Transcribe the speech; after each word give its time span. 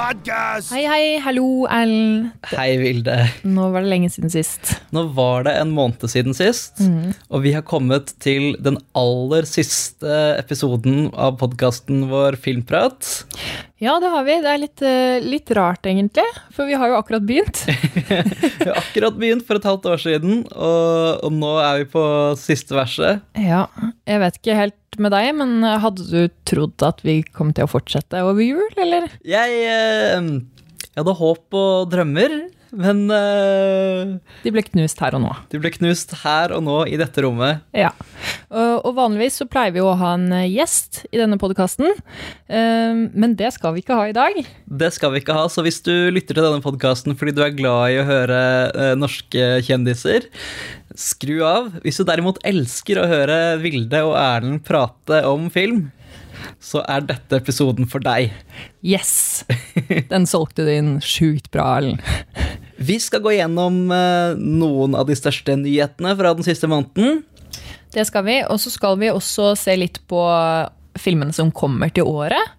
podcast. 0.00 0.72
Hei, 0.72 0.84
hei, 0.88 1.06
hallo, 1.20 1.66
Ellen. 1.68 2.30
Hei, 2.54 2.70
Vilde. 2.80 3.16
Nå 3.44 3.68
var 3.74 3.84
det 3.84 3.90
lenge 3.92 4.08
siden 4.12 4.32
sist. 4.32 4.72
Nå 4.94 5.04
var 5.16 5.44
det 5.44 5.54
en 5.60 5.74
måned 5.76 6.06
siden 6.10 6.36
sist, 6.36 6.80
og 7.28 7.44
vi 7.44 7.52
har 7.56 7.66
kommet 7.68 8.14
til 8.22 8.54
den 8.64 8.78
aller 8.96 9.48
siste 9.48 10.20
episoden 10.38 11.10
av 11.12 11.36
podkasten 11.42 12.06
vår 12.10 12.38
Filmprat. 12.40 13.10
Ja, 13.80 13.98
det 14.00 14.10
har 14.12 14.24
vi. 14.26 14.38
Det 14.44 14.50
er 14.52 14.60
litt, 14.60 14.82
eh, 14.84 15.20
litt 15.24 15.52
rart, 15.56 15.86
egentlig. 15.88 16.26
For 16.52 16.68
vi 16.68 16.76
har 16.76 16.90
jo 16.92 16.98
akkurat 16.98 17.24
begynt. 17.24 17.62
Vi 18.60 18.66
har 18.68 18.76
akkurat 18.76 19.16
begynt 19.16 19.46
for 19.48 19.56
et 19.56 19.64
halvt 19.64 19.86
år 19.88 20.00
siden, 20.02 20.42
og, 20.52 21.24
og 21.24 21.32
nå 21.32 21.54
er 21.62 21.78
vi 21.80 21.86
på 21.88 22.02
siste 22.36 22.76
verset. 22.76 23.22
Ja, 23.40 23.62
jeg 24.08 24.20
vet 24.20 24.36
ikke 24.36 24.58
helt 24.58 24.89
med 24.98 25.12
deg, 25.14 25.28
men 25.38 25.62
hadde 25.62 26.06
du 26.08 26.32
trodd 26.48 26.82
at 26.82 27.04
vi 27.06 27.20
kom 27.22 27.52
til 27.54 27.68
å 27.68 27.70
fortsette 27.70 28.24
over 28.26 28.42
jul, 28.42 28.66
eller? 28.80 29.06
Jeg, 29.22 29.60
eh, 29.70 30.30
jeg 30.90 30.98
hadde 30.98 31.14
håp 31.20 31.58
og 31.60 31.92
drømmer, 31.92 32.34
men 32.76 33.04
uh, 33.10 34.16
De 34.44 34.52
ble 34.54 34.64
knust 34.66 35.00
her 35.02 35.16
og 35.18 35.24
nå. 35.24 35.32
de 35.50 35.60
ble 35.62 35.72
knust 35.74 36.14
her 36.22 36.54
og 36.56 36.64
nå 36.66 36.78
i 36.90 36.98
dette 37.00 37.24
rommet. 37.24 37.64
Ja. 37.76 37.92
Og, 38.50 38.90
vanligvis 38.96 39.38
så 39.40 39.46
pleier 39.46 39.74
vi 39.74 39.82
å 39.84 39.92
ha 39.98 40.14
en 40.16 40.30
eh, 40.34 40.48
gjest 40.50 41.04
i 41.14 41.20
denne 41.20 41.38
podkasten, 41.40 41.92
men 42.50 43.36
det 43.38 43.52
skal 43.54 43.76
vi 43.76 43.84
ikke 43.84 43.94
ha 43.94 44.08
i 44.10 44.16
dag. 44.16 44.40
Det 44.66 44.90
skal 44.94 45.14
vi 45.14 45.20
ikke 45.22 45.36
ha, 45.36 45.44
så 45.52 45.62
hvis 45.62 45.78
du 45.86 45.92
lytter 46.10 46.36
til 46.36 46.46
denne 46.46 46.62
podkasten 46.64 47.14
fordi 47.18 47.34
du 47.36 47.44
er 47.44 47.54
glad 47.54 47.94
i 47.94 48.00
å 48.00 48.08
høre 48.08 48.40
eh, 48.70 48.92
norske 48.98 49.46
kjendiser, 49.66 50.26
skru 50.98 51.40
av. 51.46 51.70
Hvis 51.84 52.00
du 52.00 52.06
derimot 52.08 52.40
elsker 52.46 53.00
å 53.00 53.08
høre 53.10 53.38
Vilde 53.62 54.02
og 54.08 54.16
Erlend 54.18 54.64
prate 54.66 55.22
om 55.28 55.48
film, 55.52 55.88
så 56.62 56.82
er 56.88 57.04
dette 57.08 57.38
episoden 57.40 57.88
for 57.90 58.02
deg. 58.04 58.32
Yes! 58.82 59.44
Den 60.12 60.26
solgte 60.28 60.66
du 60.66 60.72
inn 60.72 60.92
sjukt 61.04 61.50
bra, 61.54 61.76
Erlend. 61.78 62.02
Vi 62.80 62.96
skal 63.02 63.20
gå 63.20 63.34
gjennom 63.36 63.90
eh, 63.92 64.38
noen 64.40 64.94
av 64.96 65.04
de 65.10 65.16
største 65.18 65.52
nyhetene 65.60 66.14
fra 66.16 66.32
den 66.36 66.46
siste 66.46 66.68
måneden. 66.70 67.22
Det 67.92 68.06
skal 68.08 68.24
vi, 68.24 68.38
og 68.46 68.56
så 68.62 68.72
skal 68.72 68.96
vi 69.00 69.10
også 69.12 69.52
se 69.58 69.74
litt 69.76 69.98
på 70.08 70.20
filmene 71.00 71.34
som 71.36 71.50
kommer 71.52 71.92
til 71.92 72.08
året. 72.08 72.56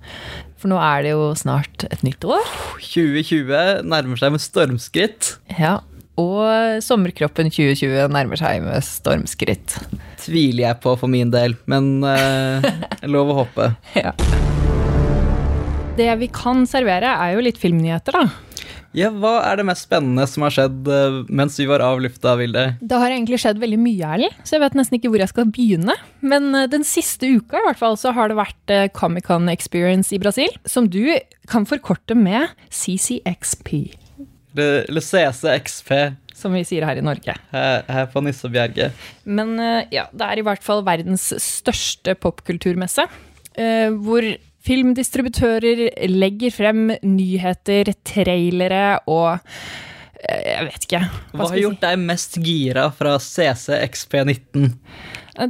For 0.62 0.70
nå 0.70 0.78
er 0.78 1.08
det 1.08 1.14
jo 1.16 1.32
snart 1.40 1.88
et 1.90 2.04
nytt 2.06 2.22
år. 2.28 2.44
2020 2.84 3.82
nærmer 3.90 4.22
seg 4.22 4.36
med 4.36 4.44
stormskritt. 4.44 5.32
Ja, 5.58 5.80
og 6.22 6.84
sommerkroppen 6.86 7.50
2020 7.50 8.12
nærmer 8.14 8.38
seg 8.38 8.62
med 8.66 8.86
stormskritt. 8.86 9.80
Tviler 10.22 10.68
jeg 10.68 10.82
på 10.84 10.94
for 11.02 11.10
min 11.10 11.34
del, 11.34 11.58
men 11.72 12.04
eh, 12.06 12.70
lov 13.10 13.34
å 13.34 13.42
håpe. 13.42 13.72
Ja. 13.98 14.14
Det 15.98 16.08
vi 16.22 16.30
kan 16.32 16.64
servere, 16.70 17.10
er 17.20 17.34
jo 17.36 17.42
litt 17.44 17.58
filmnyheter, 17.60 18.16
da. 18.16 18.70
Ja, 18.98 19.08
Hva 19.16 19.38
er 19.48 19.56
det 19.62 19.64
mest 19.70 19.86
spennende 19.88 20.26
som 20.28 20.44
har 20.44 20.52
skjedd 20.52 20.88
eh, 20.92 21.20
mens 21.32 21.56
vi 21.62 21.64
var 21.70 21.80
av 21.86 22.02
lufta, 22.04 22.34
Vilde? 22.36 22.64
Det 22.84 22.98
har 23.00 23.14
egentlig 23.14 23.38
skjedd 23.40 23.62
veldig 23.62 23.78
mye, 23.80 24.10
Erlend, 24.18 24.36
så 24.44 24.58
jeg 24.58 24.64
vet 24.66 24.76
nesten 24.76 24.98
ikke 24.98 25.12
hvor 25.14 25.24
jeg 25.24 25.32
skal 25.32 25.48
begynne. 25.48 25.96
Men 26.20 26.50
eh, 26.60 26.66
den 26.72 26.84
siste 26.88 27.30
uka 27.38 27.62
i 27.62 27.66
hvert 27.70 27.80
fall, 27.80 27.96
så 28.02 28.12
har 28.18 28.28
det 28.34 28.36
vært 28.42 28.74
eh, 28.76 28.90
Comic-Con 28.92 29.48
Experience 29.54 30.12
i 30.12 30.20
Brasil, 30.20 30.52
som 30.68 30.90
du 30.92 31.06
kan 31.48 31.64
forkorte 31.70 32.18
med 32.20 32.52
CCXP, 32.68 33.72
Le- 34.60 34.84
Le 34.92 35.00
CCXP 35.08 35.94
som 36.42 36.52
vi 36.58 36.64
sier 36.66 36.84
her 36.84 36.98
i 36.98 37.04
Norge. 37.06 37.36
her, 37.54 37.84
her 37.88 38.08
på 38.12 38.20
Nissebjerget. 38.26 38.96
Men 39.30 39.52
ja, 39.94 40.08
det 40.10 40.26
er 40.26 40.40
i 40.42 40.44
hvert 40.48 40.64
fall 40.66 40.82
verdens 40.88 41.28
største 41.38 42.16
popkulturmesse, 42.18 43.06
hvor 44.02 44.26
filmdistributører 44.66 45.88
legger 46.12 46.54
frem 46.54 46.92
nyheter, 47.06 47.94
trailere 48.08 49.00
og 49.10 49.40
eh, 50.22 50.44
jeg 50.46 50.68
vet 50.68 50.86
ikke. 50.88 51.02
Hva 51.08 51.40
Hva 51.40 51.48
har 51.48 51.56
vi 51.56 51.66
gjort 51.66 51.82
deg 51.88 52.06
mest 52.06 52.38
gira 52.44 52.90
fra 52.96 53.18
CCXP19? 53.22 54.70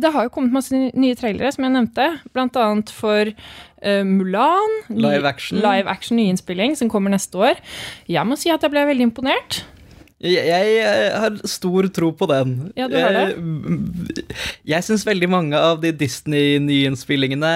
Det 0.02 0.12
har 0.14 0.28
jo 0.28 0.32
kommet 0.32 0.54
masse 0.54 0.78
nye 0.78 1.18
trailere, 1.18 1.52
som 1.52 1.66
jeg 1.66 1.74
nevnte. 1.74 2.08
Blant 2.36 2.56
annet 2.60 2.92
for 2.94 3.32
uh, 3.32 4.04
Mulan. 4.08 4.78
Live 4.94 5.28
action. 5.28 5.60
Live 5.60 5.90
action 5.90 6.20
nyinnspilling, 6.22 6.78
som 6.78 6.92
kommer 6.92 7.12
neste 7.12 7.40
år. 7.42 7.62
Jeg 8.08 8.24
må 8.30 8.38
si 8.40 8.54
at 8.54 8.62
jeg 8.64 8.72
ble 8.72 8.86
veldig 8.92 9.10
imponert. 9.10 9.64
Jeg, 10.22 10.46
jeg 10.46 10.74
eh, 10.86 11.16
har 11.18 11.38
stor 11.50 11.88
tro 11.90 12.12
på 12.14 12.28
den. 12.30 12.54
Ja, 12.78 12.86
du 12.86 12.94
har 12.94 13.16
det. 13.16 13.24
Jeg, 13.34 14.26
jeg 14.70 14.86
syns 14.86 15.06
veldig 15.08 15.30
mange 15.34 15.58
av 15.58 15.82
de 15.82 15.90
Disney-nyinnspillingene 15.98 17.54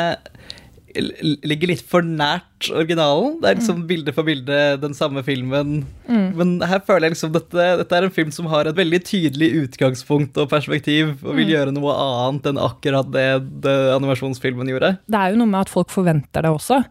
ligger 0.96 1.72
litt 1.72 1.84
for 1.86 2.06
nært 2.06 2.70
originalen. 2.72 3.38
Det 3.42 3.50
er 3.50 3.58
liksom 3.60 3.84
bilde 3.90 4.14
for 4.16 4.28
bilde 4.28 4.60
den 4.82 4.96
samme 4.98 5.22
filmen. 5.26 5.84
Men 6.08 6.56
her 6.66 6.82
føler 6.86 7.08
jeg 7.08 7.16
liksom 7.16 7.34
dette, 7.36 7.66
dette 7.82 7.98
er 7.98 8.08
en 8.08 8.14
film 8.16 8.32
som 8.36 8.50
har 8.52 8.70
et 8.70 8.78
veldig 8.78 9.02
tydelig 9.06 9.50
utgangspunkt 9.64 10.38
og 10.42 10.50
perspektiv, 10.52 11.16
og 11.24 11.38
vil 11.40 11.54
gjøre 11.54 11.74
noe 11.76 11.96
annet 12.00 12.50
enn 12.52 12.62
akkurat 12.62 13.10
det, 13.14 13.28
det 13.66 13.76
animasjonsfilmen 13.96 14.72
gjorde. 14.74 14.96
Det 15.06 15.22
er 15.22 15.34
jo 15.34 15.42
noe 15.42 15.52
med 15.52 15.62
at 15.66 15.74
folk 15.74 15.94
forventer 15.94 16.46
det 16.46 16.54
også. 16.54 16.82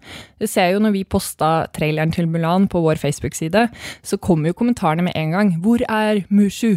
Du 0.40 0.46
ser 0.50 0.74
jo 0.74 0.82
når 0.84 0.96
vi 0.98 1.04
posta 1.08 1.52
traileren 1.74 2.14
til 2.14 2.28
Mulan 2.30 2.68
på 2.70 2.82
vår 2.84 3.00
Facebook-side, 3.02 3.68
så 4.04 4.20
kommer 4.20 4.52
jo 4.52 4.58
kommentarene 4.60 5.08
med 5.08 5.16
en 5.18 5.34
gang. 5.34 5.54
Hvor 5.64 5.84
er 5.88 6.24
Mushu? 6.28 6.76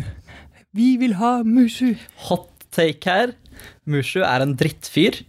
Vi 0.77 0.95
vil 1.01 1.17
ha 1.21 1.41
Mushu! 1.43 1.95
Hot 2.27 2.49
take 2.75 3.09
her. 3.09 3.33
Mushu 3.87 4.19
er 4.25 4.43
en 4.43 4.53
drittfyr. 4.59 5.21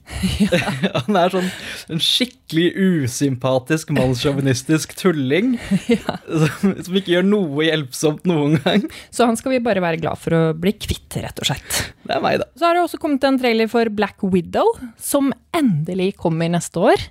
Han 1.06 1.18
er 1.18 1.34
sånn 1.34 1.50
en 1.92 2.02
skikkelig 2.02 2.72
usympatisk, 3.06 3.92
mannssjåvinistisk 3.94 4.96
tulling. 4.98 5.54
som, 6.42 6.74
som 6.86 6.98
ikke 6.98 7.14
gjør 7.14 7.28
noe 7.28 7.68
hjelpsomt 7.68 8.26
noen 8.28 8.58
gang. 8.64 8.88
Så 9.14 9.28
han 9.28 9.38
skal 9.38 9.54
vi 9.54 9.62
bare 9.64 9.82
være 9.84 10.00
glad 10.02 10.20
for 10.20 10.34
å 10.36 10.42
bli 10.58 10.74
kvitt, 10.74 11.20
rett 11.22 11.38
og 11.38 11.50
slett. 11.50 11.82
Det 12.08 12.16
er 12.16 12.24
meg, 12.24 12.40
da. 12.42 12.48
Så 12.58 12.66
har 12.66 12.76
det 12.76 12.84
også 12.86 13.00
kommet 13.02 13.24
en 13.28 13.38
trailer 13.40 13.70
for 13.70 13.90
Black 13.94 14.24
Widow, 14.26 14.74
som 15.00 15.30
endelig 15.56 16.14
kommer 16.18 16.50
neste 16.52 16.82
år. 16.90 17.08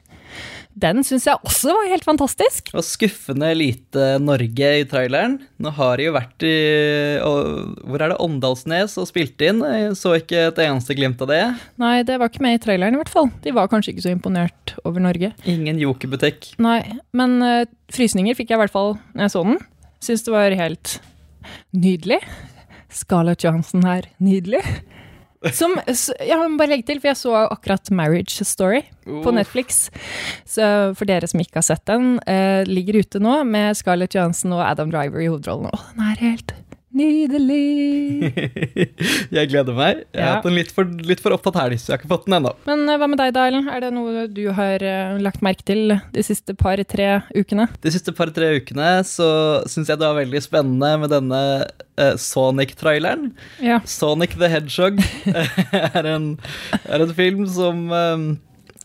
Den 0.77 1.01
syns 1.05 1.25
jeg 1.25 1.39
også 1.41 1.73
var 1.73 1.89
helt 1.89 2.05
fantastisk. 2.05 2.69
Og 2.77 2.85
skuffende 2.85 3.49
lite 3.57 4.17
Norge 4.21 4.71
i 4.81 4.83
traileren. 4.89 5.39
Nå 5.57 5.71
har 5.73 5.97
de 5.97 6.05
jo 6.05 6.13
vært 6.13 6.45
i 6.45 6.55
Hvor 7.17 8.03
er 8.03 8.13
det? 8.13 8.19
Åndalsnes 8.21 8.97
og 9.01 9.07
spilt 9.09 9.41
inn. 9.41 9.63
Jeg 9.65 9.95
så 9.97 10.13
ikke 10.19 10.47
et 10.51 10.61
eneste 10.67 10.97
glimt 10.97 11.21
av 11.25 11.31
det. 11.31 11.41
Nei, 11.81 11.95
det 12.05 12.19
var 12.21 12.29
ikke 12.29 12.45
med 12.45 12.59
i 12.59 12.61
traileren 12.61 12.97
i 12.97 13.01
hvert 13.01 13.13
fall. 13.13 13.31
De 13.41 13.55
var 13.57 13.71
kanskje 13.71 13.95
ikke 13.95 14.05
så 14.05 14.13
imponert 14.13 14.75
over 14.83 15.01
Norge. 15.01 15.31
Ingen 15.49 15.81
jokerbutikk. 15.81 16.51
Nei, 16.61 16.81
men 17.17 17.39
uh, 17.41 17.63
frysninger 17.93 18.37
fikk 18.37 18.53
jeg 18.53 18.59
i 18.59 18.63
hvert 18.65 18.75
fall 18.75 18.95
når 19.15 19.27
jeg 19.27 19.33
så 19.33 19.43
den. 19.49 19.59
Syns 20.03 20.27
det 20.27 20.35
var 20.35 20.57
helt 20.61 20.99
nydelig. 21.73 22.21
Scarlett 22.93 23.43
Johansen 23.45 23.85
her, 23.87 24.05
nydelig. 24.21 24.61
Som, 25.53 25.75
jeg 25.85 26.37
må 26.41 26.57
bare 26.57 26.71
legge 26.71 26.87
til, 26.87 27.01
for 27.01 27.11
jeg 27.11 27.19
så 27.19 27.33
akkurat 27.45 27.91
Marriage 27.93 28.45
Story 28.47 28.81
på 29.05 29.33
Netflix. 29.35 29.87
Så 30.49 30.95
for 30.97 31.09
dere 31.09 31.29
som 31.29 31.43
ikke 31.43 31.59
har 31.61 31.67
sett 31.67 31.85
den, 31.89 32.17
eh, 32.25 32.65
ligger 32.65 33.03
ute 33.03 33.21
nå 33.21 33.43
med 33.45 33.77
Scarlett 33.77 34.17
Johansson 34.17 34.55
og 34.57 34.65
Adam 34.65 34.89
Driver 34.93 35.21
i 35.21 35.29
hovedrollen. 35.29 35.69
Å, 35.69 35.83
den 35.93 36.07
er 36.09 36.23
helt 36.25 36.55
nydelig! 36.97 38.33
jeg 39.37 39.51
gleder 39.51 39.77
meg. 39.77 40.03
Jeg 40.11 40.23
har 40.23 40.37
hatt 40.37 40.47
den 40.47 40.57
litt 40.57 40.71
for, 40.73 40.89
litt 41.07 41.21
for 41.23 41.35
opptatt 41.35 41.59
helg, 41.61 41.79
så 41.81 41.91
jeg 41.91 41.95
har 41.95 42.01
ikke 42.01 42.11
fått 42.11 42.27
den 42.27 42.37
ennå. 42.39 42.53
Men 42.67 42.83
eh, 42.85 42.99
hva 42.99 43.09
med 43.11 43.21
deg, 43.21 43.33
da, 43.35 43.45
Ellen? 43.49 43.69
Er 43.71 43.85
det 43.85 43.91
noe 43.95 44.25
du 44.31 44.43
har 44.57 44.83
eh, 44.85 45.17
lagt 45.23 45.43
merke 45.45 45.65
til 45.67 45.95
de 46.13 46.25
siste 46.25 46.55
par-tre 46.57 47.09
ukene? 47.35 47.67
De 47.83 47.93
siste 47.93 48.13
par-tre 48.17 48.55
ukene 48.61 48.89
så 49.07 49.29
syns 49.69 49.91
jeg 49.91 50.01
det 50.01 50.07
var 50.07 50.19
veldig 50.19 50.41
spennende 50.43 50.91
med 51.03 51.13
denne 51.13 51.43
uh, 51.99 52.15
Sonic-traileren. 52.21 53.31
Ja. 53.63 53.79
Sonic 53.85 54.37
the 54.39 54.49
Hedgehog 54.51 54.99
er, 55.97 56.03
en, 56.03 56.33
er 56.83 57.05
en 57.05 57.15
film 57.17 57.45
som 57.51 57.87
um, 57.91 58.27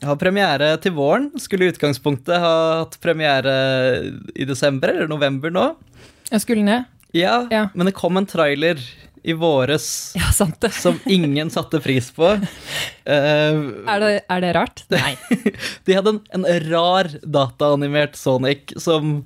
har 0.02 0.18
premiere 0.20 0.74
til 0.82 0.96
våren. 0.96 1.30
Skulle 1.40 1.66
i 1.66 1.72
utgangspunktet 1.72 2.42
ha 2.42 2.54
hatt 2.82 2.98
premiere 3.02 3.54
i 4.34 4.48
desember 4.48 4.92
eller 4.94 5.10
november 5.10 5.52
nå. 5.54 5.68
Jeg 6.32 6.44
skulle 6.44 6.66
ned. 6.66 6.88
Ja, 7.12 7.46
Ja. 7.52 7.66
men 7.74 7.86
det 7.88 7.92
kom 7.96 8.16
en 8.16 8.26
trailer 8.26 8.80
i 9.22 9.34
våres 9.38 10.12
Ja, 10.18 10.32
sant 10.34 10.56
det. 10.64 10.72
som 10.74 10.96
ingen 11.06 11.50
satte 11.52 11.78
pris 11.80 12.08
på. 12.10 12.32
Uh, 12.34 13.06
Er 13.92 14.00
det, 14.02 14.10
er 14.28 14.40
det 14.42 14.54
rart? 14.56 14.82
Nei. 14.90 15.12
De 15.86 15.94
hadde 15.98 16.16
en, 16.16 16.22
en 16.34 16.46
rar 16.70 17.10
dataanimert 17.22 18.16
Sonic 18.18 18.74
som, 18.82 19.20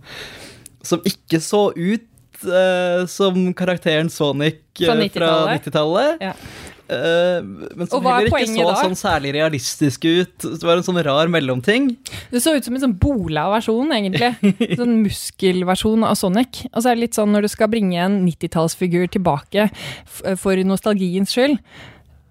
som 0.85 1.01
ikke 1.09 1.41
så 1.41 1.71
ut 1.73 2.05
uh, 2.45 3.07
som 3.09 3.41
karakteren 3.57 4.11
Sonic 4.13 4.61
eh, 4.81 4.85
Fra 4.85 4.93
fra 4.93 5.01
90-tallet. 5.01 5.65
90-tallet. 5.71 6.27
Eh, 6.87 7.43
men 7.43 7.89
som 7.91 8.05
er 8.07 8.21
heller 8.21 8.31
ikke 8.31 8.53
så 8.53 8.69
da? 8.69 8.77
sånn 8.85 8.99
særlig 8.99 9.33
realistisk 9.37 10.07
ut. 10.07 10.37
Det 10.45 10.63
var 10.63 10.79
en 10.79 10.87
sånn 10.87 11.01
rar 11.07 11.31
mellomting. 11.33 11.91
Det 12.31 12.43
så 12.45 12.55
ut 12.57 12.67
som 12.67 12.77
en 12.79 12.85
sånn 12.87 12.97
bola-versjon, 13.03 13.91
egentlig. 13.97 14.33
Sånn 14.81 15.01
muskelversjon 15.03 16.07
av 16.07 16.15
Sonic. 16.21 16.63
Og 16.73 16.81
så 16.81 16.91
er 16.93 16.97
det 16.97 17.07
litt 17.07 17.19
sånn 17.19 17.33
når 17.35 17.47
du 17.47 17.53
skal 17.53 17.71
bringe 17.73 17.99
en 18.03 18.23
90-tallsfigur 18.27 19.11
tilbake 19.17 19.69
for 20.39 20.63
nostalgiens 20.67 21.35
skyld, 21.35 21.61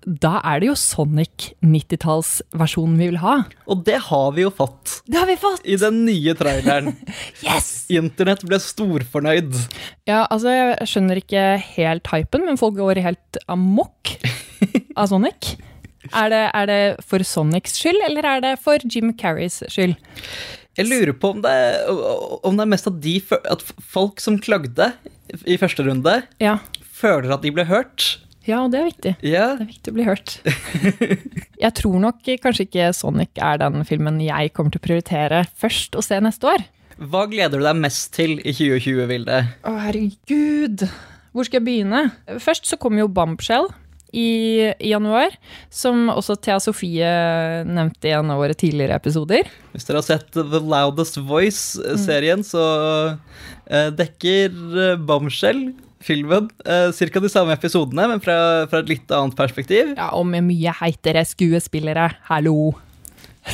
da 0.06 0.38
er 0.46 0.62
det 0.62 0.68
jo 0.70 0.76
Sonic 0.78 1.48
90-tallsversjonen 1.66 2.98
vi 3.00 3.08
vil 3.10 3.20
ha. 3.24 3.40
Og 3.66 3.82
det 3.88 3.98
har 4.08 4.28
vi 4.36 4.44
jo 4.44 4.52
fått 4.54 5.00
Det 5.10 5.18
har 5.18 5.26
vi 5.26 5.38
fått! 5.42 5.64
i 5.66 5.78
den 5.82 6.04
nye 6.06 6.36
traileren. 6.38 6.94
Yes! 7.46 7.88
Internett 7.94 8.44
ble 8.46 8.60
storfornøyd. 8.62 9.54
Ja, 10.10 10.24
altså, 10.30 10.54
jeg 10.54 10.90
skjønner 10.90 11.22
ikke 11.22 11.46
helt 11.76 12.10
hypen, 12.14 12.46
men 12.46 12.62
folk 12.62 12.78
går 12.78 13.02
helt 13.06 13.40
amok 13.52 14.14
av 14.96 15.10
Sonic. 15.12 15.56
Er 16.14 16.30
det, 16.30 16.44
er 16.54 16.68
det 16.70 16.80
for 17.06 17.24
Sonics 17.26 17.80
skyld, 17.82 17.98
eller 18.10 18.28
er 18.36 18.44
det 18.44 18.54
for 18.62 18.78
Jim 18.86 19.14
Carreys 19.18 19.62
skyld? 19.74 19.96
Jeg 20.76 20.90
lurer 20.90 21.14
på 21.16 21.32
om 21.34 21.40
det, 21.42 21.56
om 22.46 22.58
det 22.58 22.66
er 22.66 22.70
mest 22.74 22.90
at, 22.92 22.98
de, 23.02 23.16
at 23.48 23.64
folk 23.96 24.20
som 24.22 24.38
klagde 24.44 24.92
i 25.48 25.56
første 25.58 25.86
runde, 25.88 26.20
Ja. 26.44 26.58
føler 26.84 27.32
at 27.34 27.42
de 27.46 27.52
ble 27.56 27.64
hørt. 27.66 28.20
ja, 28.46 28.60
det 28.70 28.78
er 28.80 28.86
viktig. 28.92 29.14
Ja, 29.26 29.46
Det 29.56 29.64
er 29.66 29.72
viktig 29.72 29.92
å 29.92 29.96
bli 29.96 30.04
hørt. 30.06 30.36
Jeg 31.66 31.74
tror 31.80 31.96
nok 32.04 32.20
kanskje 32.44 32.68
ikke 32.68 32.92
Sonic 32.94 33.40
er 33.42 33.58
den 33.64 33.82
filmen 33.88 34.20
jeg 34.22 34.52
kommer 34.54 34.70
til 34.76 34.82
å 34.84 34.86
prioritere 34.86 35.46
først 35.58 35.96
å 35.98 36.04
se 36.06 36.20
neste 36.22 36.46
år. 36.52 36.66
Hva 37.00 37.26
gleder 37.32 37.58
du 37.60 37.66
deg 37.66 37.80
mest 37.82 38.14
til 38.16 38.38
i 38.44 38.54
2020, 38.54 39.08
Vilde? 39.10 39.40
Å, 39.66 39.74
herregud. 39.88 40.86
Hvor 41.36 41.48
skal 41.48 41.60
jeg 41.60 41.66
begynne? 41.66 42.04
Først 42.44 42.68
så 42.70 42.78
kommer 42.80 43.02
jo 43.04 43.10
Bombshell 43.12 43.68
i, 44.14 44.72
i 44.80 44.92
januar, 44.92 45.34
som 45.74 46.10
også 46.14 46.38
Thea 46.40 46.60
Sofie 46.64 47.10
nevnte 47.68 48.10
i 48.10 48.14
en 48.16 48.32
av 48.34 48.42
våre 48.42 48.58
tidligere 48.58 48.98
episoder. 49.00 49.50
Hvis 49.74 49.88
dere 49.88 50.02
har 50.02 50.08
sett 50.08 50.30
The 50.36 50.62
Loudest 50.62 51.20
Voice-serien, 51.24 52.46
så 52.46 52.66
eh, 53.68 53.90
dekker 53.96 54.56
eh, 54.86 54.96
Bombshell 55.02 55.68
filmen 56.06 56.50
uh, 56.70 56.92
ca. 56.94 57.20
de 57.20 57.30
samme 57.32 57.54
episodene, 57.56 58.08
men 58.12 58.22
fra, 58.22 58.38
fra 58.70 58.84
et 58.84 58.92
litt 58.92 59.14
annet 59.16 59.38
perspektiv. 59.38 59.96
Ja, 59.96 60.12
og 60.14 60.28
med 60.30 60.46
mye 60.46 60.74
heitere 60.78 61.26
skuespillere. 61.26 62.12
Hallo. 62.30 62.76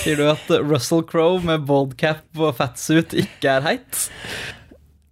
Sier 0.01 0.19
du 0.19 0.25
at 0.31 0.51
Russell 0.63 1.03
Crowe 1.07 1.41
med 1.43 1.65
baldcap 1.67 2.23
og 2.39 2.55
fatsuit 2.59 3.15
ikke 3.25 3.57
er 3.57 3.65
heit? 3.65 4.05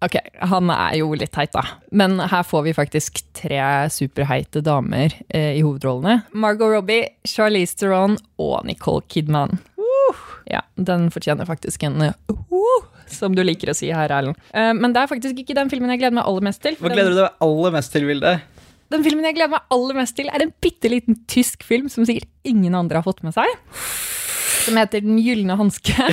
Ok, 0.05 0.15
han 0.47 0.71
er 0.71 0.93
jo 1.01 1.11
litt 1.17 1.35
heit, 1.35 1.51
da. 1.51 1.65
Men 1.91 2.21
her 2.31 2.45
får 2.47 2.63
vi 2.69 2.75
faktisk 2.77 3.19
tre 3.35 3.59
superheite 3.91 4.61
damer 4.63 5.11
eh, 5.27 5.57
i 5.57 5.63
hovedrollene. 5.65 6.21
Margot 6.31 6.71
Robbie, 6.71 7.09
Charlize 7.27 7.75
Theron 7.79 8.15
og 8.39 8.63
Nicole 8.69 9.03
Kidman. 9.11 9.59
Uh, 9.75 10.21
Ja, 10.49 10.63
den 10.79 11.09
fortjener 11.13 11.45
faktisk 11.45 11.83
en 11.85 11.99
uh, 12.01 12.85
som 13.11 13.35
du 13.35 13.43
liker 13.43 13.73
å 13.73 13.75
si 13.75 13.91
her, 13.91 14.11
Erlend. 14.15 14.39
Uh, 14.55 14.71
men 14.77 14.95
det 14.95 15.03
er 15.03 15.11
faktisk 15.11 15.43
ikke 15.43 15.57
den 15.57 15.71
filmen 15.71 15.91
jeg 15.93 16.01
gleder 16.01 16.15
meg 16.21 16.31
aller 16.31 16.47
mest 16.47 16.63
til. 16.63 16.79
Hva 16.79 16.93
gleder 16.93 17.13
du 17.13 17.19
deg 17.19 17.45
aller 17.49 17.75
mest 17.75 17.93
til, 17.93 18.07
Vilde? 18.07 18.33
Den 18.89 19.03
filmen 19.05 19.27
jeg 19.27 19.35
gleder 19.37 19.57
meg 19.57 19.75
aller 19.75 19.99
mest 19.99 20.15
til, 20.17 20.31
er 20.31 20.47
en 20.47 20.55
bitte 20.63 20.89
liten 20.89 21.19
tysk 21.29 21.67
film 21.67 21.91
som 21.91 22.07
sikkert 22.07 22.31
ingen 22.47 22.77
andre 22.77 23.01
har 23.01 23.05
fått 23.05 23.21
med 23.25 23.35
seg. 23.35 23.51
Som 24.69 24.77
heter 24.77 25.01
Den 25.01 25.19
gylne 25.25 25.57
hanske. 25.57 26.07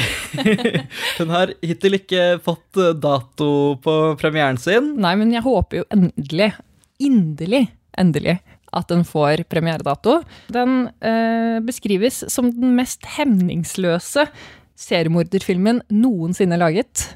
den 1.20 1.32
har 1.34 1.52
hittil 1.60 2.00
ikke 2.00 2.26
fått 2.44 2.80
eh, 2.80 2.94
dato 2.96 3.50
på 3.84 3.96
premieren 4.20 4.56
sin. 4.60 4.94
Nei, 5.02 5.14
men 5.20 5.34
jeg 5.34 5.44
håper 5.44 5.82
jo 5.82 5.88
endelig, 5.92 6.54
inderlig, 7.02 7.66
endelig, 8.00 8.38
at 8.76 8.88
den 8.92 9.04
får 9.08 9.44
premieredato. 9.52 10.22
Den 10.52 10.86
eh, 11.04 11.58
beskrives 11.64 12.24
som 12.32 12.48
den 12.54 12.72
mest 12.78 13.04
hemningsløse 13.18 14.26
seriemorderfilmen 14.76 15.82
noensinne 15.92 16.58
laget. 16.60 17.08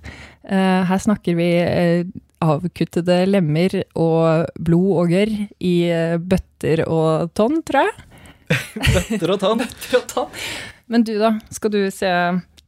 Eh, 0.49 0.83
her 0.89 1.01
snakker 1.01 1.37
vi 1.39 1.49
eh, 1.61 2.05
avkuttede 2.41 3.23
lemmer 3.29 3.83
og 4.01 4.49
blod 4.57 4.93
og 5.03 5.13
gørr 5.13 5.35
i 5.61 5.75
eh, 5.93 6.17
bøtter 6.17 6.87
og 6.89 7.33
tonn, 7.37 7.61
tror 7.67 7.89
jeg. 7.89 8.07
Bøtter 8.81 9.37
og 9.37 9.43
tann. 9.45 9.61
Men 10.91 11.05
du, 11.07 11.15
da? 11.21 11.37
Skal 11.55 11.71
du 11.75 11.81
se 11.95 12.09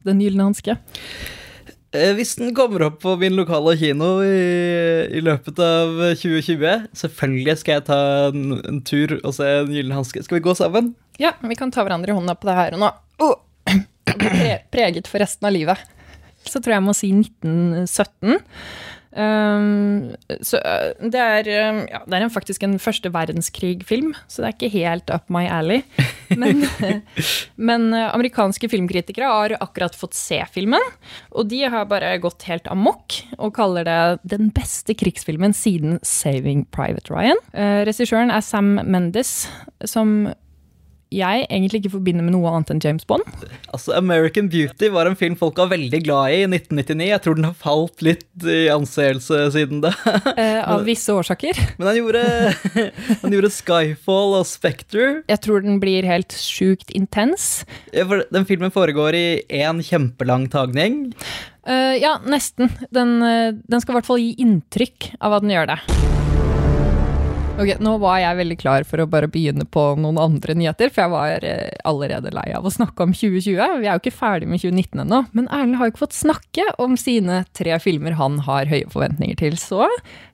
Den 0.07 0.21
gylne 0.23 0.45
hanske? 0.47 0.77
Eh, 1.93 2.13
Hvis 2.17 2.35
den 2.39 2.53
kommer 2.57 2.87
opp 2.87 3.01
på 3.03 3.15
min 3.21 3.35
lokale 3.37 3.75
kino 3.79 4.15
i, 4.25 4.37
i 5.13 5.21
løpet 5.23 5.59
av 5.61 5.91
2020, 6.17 6.87
selvfølgelig 6.97 7.57
skal 7.61 7.77
jeg 7.77 7.85
ta 7.91 7.99
en, 8.31 8.57
en 8.63 8.79
tur 8.87 9.17
og 9.19 9.35
se 9.37 9.49
Den 9.67 9.75
gylne 9.75 9.99
hanske. 9.99 10.23
Skal 10.25 10.39
vi 10.39 10.45
gå 10.47 10.55
sammen? 10.57 10.93
Ja, 11.21 11.35
vi 11.43 11.57
kan 11.59 11.71
ta 11.71 11.83
hverandre 11.85 12.09
i 12.13 12.17
hånda 12.17 12.33
på 12.39 12.49
det 12.49 12.57
her 12.57 12.77
og 12.77 12.81
nå. 12.81 12.89
Oh, 13.21 13.35
pre 14.09 14.55
preget 14.73 15.07
for 15.11 15.21
resten 15.21 15.47
av 15.47 15.53
livet. 15.53 15.83
Så 16.43 16.59
tror 16.59 16.73
jeg 16.73 16.79
jeg 16.81 16.87
må 16.87 16.95
si 16.97 17.11
1917. 17.13 18.39
Um, 19.13 20.15
så 20.41 20.57
uh, 20.57 20.89
det 20.97 21.21
er, 21.21 21.49
um, 21.69 21.81
ja, 21.85 22.01
det 22.07 22.17
er 22.17 22.25
en, 22.25 22.33
faktisk 22.33 22.63
en 22.65 22.79
første 22.81 23.11
verdenskrig-film, 23.13 24.13
så 24.27 24.41
det 24.41 24.47
er 24.47 24.55
ikke 24.55 24.71
helt 24.73 25.13
up 25.13 25.29
my 25.33 25.45
alley. 25.45 25.83
Men, 26.33 26.63
men 27.69 27.89
uh, 27.93 28.09
amerikanske 28.09 28.69
filmkritikere 28.71 29.29
har 29.29 29.57
akkurat 29.59 29.97
fått 29.97 30.17
se 30.17 30.41
filmen, 30.53 30.81
og 31.31 31.51
de 31.51 31.61
har 31.69 31.89
bare 31.91 32.15
gått 32.23 32.47
helt 32.49 32.69
amok 32.73 33.19
og 33.37 33.53
kaller 33.57 33.85
det 33.87 33.99
den 34.35 34.49
beste 34.55 34.95
krigsfilmen 34.97 35.53
siden 35.57 35.99
Saving 36.01 36.65
Private 36.73 37.13
Ryan. 37.13 37.41
Uh, 37.53 37.83
Regissøren 37.87 38.33
er 38.33 38.41
Sam 38.45 38.79
Mendes, 38.81 39.43
som 39.85 40.31
jeg 41.13 41.45
egentlig 41.47 41.83
ikke 41.83 41.95
forbinder 41.97 42.25
med 42.25 42.35
noe 42.35 42.51
annet 42.51 42.73
enn 42.73 42.81
James 42.83 43.05
Bond. 43.09 43.27
Altså, 43.73 43.93
American 43.97 44.49
Beauty 44.51 44.89
var 44.93 45.09
en 45.09 45.17
film 45.19 45.37
folk 45.39 45.59
var 45.61 45.71
veldig 45.73 46.01
glad 46.05 46.33
i 46.33 46.43
i 46.43 46.47
1999. 46.49 47.07
Jeg 47.09 47.23
tror 47.23 47.37
den 47.37 47.47
har 47.47 47.57
falt 47.57 48.03
litt 48.05 48.47
i 48.47 48.65
anseelse 48.73 49.45
siden 49.55 49.83
da. 49.85 49.93
Eh, 50.33 50.59
av 50.65 50.83
visse 50.87 51.13
årsaker. 51.13 51.57
Men 51.77 51.89
han 51.89 51.97
gjorde, 51.99 52.23
han 53.21 53.35
gjorde 53.35 53.51
Skyfall 53.53 54.37
og 54.39 54.47
Spectre. 54.49 55.09
Jeg 55.29 55.41
tror 55.45 55.63
den 55.65 55.79
blir 55.83 56.07
helt 56.07 56.33
sjukt 56.33 56.93
intens. 56.95 57.63
Den 57.93 58.47
filmen 58.49 58.73
foregår 58.73 59.17
i 59.17 59.27
én 59.63 59.83
kjempelang 59.85 60.49
tagning. 60.53 61.13
Uh, 61.67 61.95
ja, 61.99 62.17
nesten. 62.27 62.71
Den, 62.91 63.21
eh, 63.23 63.53
den 63.53 63.83
skal 63.83 63.95
i 63.95 64.01
hvert 64.01 64.09
fall 64.09 64.23
gi 64.23 64.33
inntrykk 64.43 65.13
av 65.21 65.37
at 65.37 65.45
den 65.45 65.55
gjør 65.55 65.73
det. 65.75 66.12
Ok, 67.53 67.69
Nå 67.85 67.91
var 68.01 68.17
jeg 68.17 68.37
veldig 68.39 68.55
klar 68.57 68.85
for 68.87 69.03
å 69.03 69.05
bare 69.09 69.27
begynne 69.29 69.65
på 69.69 69.81
noen 70.01 70.17
andre 70.17 70.55
nyheter, 70.57 70.89
for 70.89 71.03
jeg 71.03 71.11
var 71.13 71.45
eh, 71.45 71.69
allerede 71.85 72.31
lei 72.33 72.47
av 72.57 72.65
å 72.65 72.71
snakke 72.73 73.05
om 73.05 73.13
2020. 73.13 73.75
Vi 73.83 73.85
er 73.85 73.91
jo 73.93 74.01
ikke 74.01 74.15
ferdig 74.15 74.49
med 74.49 74.63
2019 74.63 75.03
ennå, 75.03 75.19
men 75.37 75.49
Erlend 75.53 75.77
har 75.77 75.87
jo 75.87 75.93
ikke 75.93 76.01
fått 76.07 76.17
snakke 76.17 76.65
om 76.81 76.97
sine 76.97 77.43
tre 77.53 77.77
filmer 77.83 78.17
han 78.17 78.39
har 78.47 78.71
høye 78.71 78.89
forventninger 78.89 79.37
til. 79.43 79.59
Så 79.61 79.85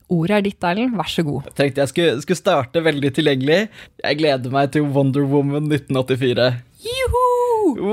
ordet 0.07 0.38
er 0.38 0.48
ditt, 0.48 0.63
Erlend. 0.63 0.95
Vær 0.98 1.12
så 1.12 1.27
god. 1.27 1.51
Jeg 1.51 1.57
tenkte 1.60 1.83
jeg 1.83 1.92
skulle, 1.94 2.24
skulle 2.24 2.39
starte 2.39 2.86
veldig 2.88 3.12
tilgjengelig. 3.19 3.60
Jeg 4.05 4.22
gleder 4.24 4.55
meg 4.55 4.72
til 4.77 4.88
Wonder 4.88 5.27
Woman 5.27 5.67
1984. 5.67 6.50
Juhu! 6.88 7.27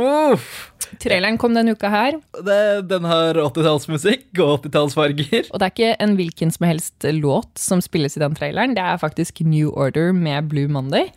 Uff. 0.07 0.53
Traileren 1.02 1.38
kom 1.40 1.57
denne 1.57 1.75
uka 1.76 1.90
her, 1.93 2.19
Det, 2.47 2.61
den 2.90 3.07
har 3.09 3.38
80-tallsmusikk 3.40 4.28
og 4.43 4.66
80-tallsfarger. 4.66 5.50
Og 5.50 5.61
det 5.61 5.66
er 5.66 5.75
ikke 5.75 5.95
en 6.05 6.16
hvilken 6.19 6.52
som 6.55 6.69
helst 6.69 7.09
låt 7.16 7.59
som 7.61 7.83
spilles 7.85 8.16
i 8.16 8.23
den 8.23 8.37
traileren, 8.38 8.76
det 8.76 8.85
er 8.85 9.00
faktisk 9.02 9.40
New 9.45 9.73
Order 9.75 10.12
med 10.16 10.50
Blue 10.52 10.69
Monday. 10.69 11.11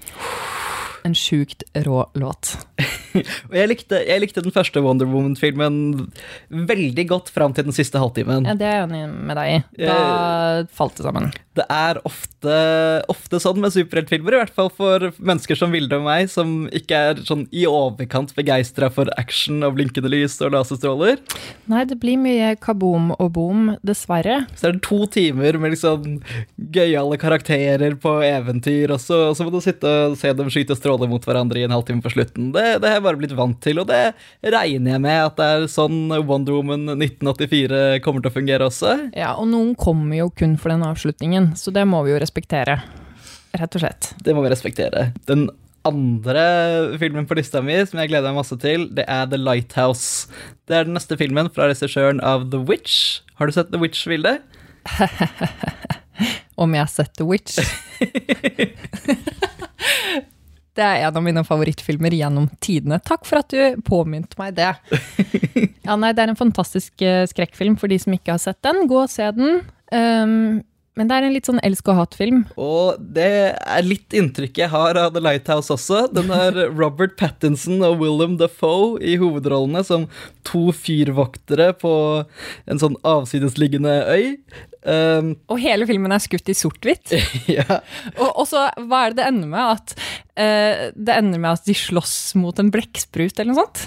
En 1.07 1.15
sjukt 1.15 1.63
rå 1.85 2.03
låt. 2.19 2.55
Og 3.49 3.55
jeg 3.57 3.69
likte, 3.71 3.99
jeg 4.05 4.21
likte 4.21 4.43
den 4.45 4.53
første 4.53 4.81
Wonder 4.85 5.07
Woman-filmen 5.09 6.09
veldig 6.69 7.05
godt 7.09 7.31
fram 7.33 7.55
til 7.57 7.67
den 7.67 7.75
siste 7.75 8.01
halvtimen. 8.01 8.47
Ja, 8.47 8.55
det 8.57 8.67
er 8.67 8.75
jeg 8.77 8.89
enig 8.89 9.03
med 9.29 9.39
deg 9.39 9.53
i. 9.53 9.59
Da 9.81 9.99
falt 10.75 10.99
det 10.99 11.07
sammen. 11.07 11.31
Det 11.57 11.65
er 11.73 11.99
ofte, 12.07 12.53
ofte 13.11 13.39
sånn 13.41 13.59
med 13.59 13.73
superheltfilmer, 13.75 14.35
i 14.35 14.41
hvert 14.43 14.55
fall 14.55 14.69
for 14.71 15.09
mennesker 15.17 15.57
som 15.59 15.73
Vilde 15.73 15.97
og 15.97 16.05
meg, 16.05 16.29
som 16.31 16.69
ikke 16.75 17.01
er 17.09 17.23
sånn 17.27 17.47
i 17.51 17.65
overkant 17.67 18.31
begeistra 18.37 18.91
for 18.93 19.11
action 19.19 19.65
og 19.65 19.75
blinkende 19.79 20.11
lys 20.11 20.37
og 20.45 20.53
laserstråler. 20.55 21.19
Nei, 21.71 21.83
det 21.89 21.99
blir 21.99 22.19
mye 22.21 22.53
kaboom 22.61 23.11
og 23.17 23.33
boom, 23.35 23.73
dessverre. 23.85 24.43
Så 24.59 24.69
er 24.69 24.77
det 24.77 24.85
to 24.87 25.01
timer 25.11 25.59
med 25.59 25.75
liksom 25.75 26.21
gøyale 26.77 27.19
karakterer 27.19 27.97
på 27.99 28.15
eventyr, 28.25 28.93
og 28.95 29.01
så, 29.03 29.25
og 29.31 29.37
så 29.37 29.47
må 29.47 29.53
du 29.53 29.59
sitte 29.63 29.95
og 30.09 30.17
se 30.21 30.31
dem 30.37 30.53
skyte 30.53 30.77
stråler 30.77 30.88
mot 30.97 31.25
hverandre 31.25 31.61
i 31.61 31.65
en 31.67 31.75
halvtime 31.75 32.01
på 32.01 32.11
slutten. 32.13 32.49
Det, 32.55 32.65
det 32.81 32.89
har 32.89 32.97
jeg 32.97 33.05
bare 33.05 33.19
blitt 33.21 33.35
vant 33.37 33.59
til, 33.63 33.81
og 33.81 33.87
det 33.91 34.13
regner 34.41 34.95
jeg 34.95 35.03
med 35.05 35.19
at 35.27 35.37
det 35.37 35.49
er 35.53 35.67
sånn 35.71 36.09
Wonder 36.25 36.57
Woman 36.57 36.95
1984 36.95 37.99
kommer 38.05 38.25
til 38.25 38.31
å 38.31 38.37
fungere 38.39 38.69
også. 38.71 38.95
Ja, 39.13 39.35
og 39.37 39.49
noen 39.51 39.75
kommer 39.77 40.17
jo 40.23 40.29
kun 40.33 40.57
for 40.57 40.73
den 40.73 40.85
avslutningen, 40.87 41.53
så 41.59 41.73
det 41.75 41.85
må 41.89 42.01
vi 42.07 42.15
jo 42.15 42.21
respektere. 42.21 42.79
Rett 43.57 43.75
og 43.75 43.81
slett. 43.83 44.13
Det 44.23 44.33
må 44.33 44.43
vi 44.45 44.51
respektere. 44.53 45.11
Den 45.29 45.49
andre 45.87 46.97
filmen 46.99 47.27
på 47.29 47.37
lista 47.39 47.61
mi 47.65 47.77
som 47.87 48.01
jeg 48.01 48.11
gleder 48.11 48.31
meg 48.31 48.41
masse 48.41 48.57
til, 48.61 48.89
det 48.95 49.05
er 49.09 49.29
The 49.31 49.39
Lighthouse. 49.39 50.29
Det 50.67 50.75
er 50.75 50.89
den 50.89 50.97
neste 50.97 51.17
filmen 51.19 51.49
fra 51.53 51.69
regissøren 51.71 52.21
av 52.25 52.49
The 52.51 52.61
Witch. 52.69 53.21
Har 53.39 53.49
du 53.49 53.55
sett 53.55 53.71
The 53.73 53.81
Witch, 53.81 54.05
Vilde? 54.09 54.39
Om 56.59 56.75
jeg 56.75 56.83
har 56.83 56.91
sett 56.91 57.13
The 57.15 57.27
Witch. 57.27 57.59
Det 60.79 60.85
er 60.87 61.03
en 61.09 61.17
av 61.19 61.25
mine 61.25 61.43
favorittfilmer 61.43 62.13
gjennom 62.15 62.47
tidene. 62.63 63.01
Takk 63.03 63.27
for 63.27 63.41
at 63.41 63.51
du 63.51 63.81
påmynte 63.87 64.39
meg 64.39 64.55
det. 64.59 64.71
Ja, 65.89 65.95
nei, 65.97 66.11
Det 66.13 66.21
er 66.21 66.29
en 66.29 66.37
fantastisk 66.37 67.01
eh, 67.01 67.23
skrekkfilm 67.25 67.73
for 67.81 67.89
de 67.89 67.97
som 67.97 68.13
ikke 68.13 68.35
har 68.35 68.41
sett 68.43 68.59
den. 68.61 68.83
Gå 68.87 68.99
og 69.07 69.09
se 69.09 69.25
den. 69.33 69.63
Um, 69.89 70.59
Men 70.99 71.07
det 71.09 71.15
er 71.15 71.25
en 71.25 71.33
litt 71.33 71.47
sånn 71.47 71.61
elsk 71.65 71.87
og 71.89 71.95
hat-film. 71.97 72.43
Og 72.59 72.99
det 73.15 73.55
er 73.55 73.85
litt 73.87 74.13
inntrykket 74.13 74.65
jeg 74.65 74.71
har 74.73 74.99
av 74.99 75.13
The 75.15 75.21
Lighthouse 75.23 75.71
også. 75.73 76.03
Den 76.13 76.29
har 76.29 76.57
Robert 76.81 77.15
Pattinson 77.17 77.81
og 77.87 78.01
Willem 78.03 78.37
Dafoe 78.37 78.99
i 79.01 79.15
hovedrollene 79.21 79.81
som 79.87 80.05
to 80.45 80.69
fyrvoktere 80.75 81.71
på 81.79 81.93
en 82.69 82.83
sånn 82.83 82.99
avsidesliggende 83.07 83.95
øy. 84.11 84.25
Um, 84.79 85.33
Og 85.51 85.59
hele 85.59 85.83
filmen 85.89 86.13
er 86.15 86.21
skutt 86.23 86.47
i 86.51 86.55
sort-hvitt. 86.55 87.11
ja. 87.57 87.81
Og, 88.15 88.29
og 88.29 88.45
så, 88.47 88.67
hva 88.87 89.05
er 89.05 89.13
det 89.13 89.19
det 89.19 89.27
ender 89.27 89.51
med? 89.51 89.79
At 89.79 89.95
uh, 90.39 90.85
det 90.95 91.17
ender 91.17 91.41
med 91.41 91.59
at 91.59 91.67
de 91.67 91.75
slåss 91.75 92.15
mot 92.39 92.61
en 92.61 92.71
blekksprut 92.73 93.35
eller 93.35 93.51
noe 93.51 93.65
sånt? 93.65 93.83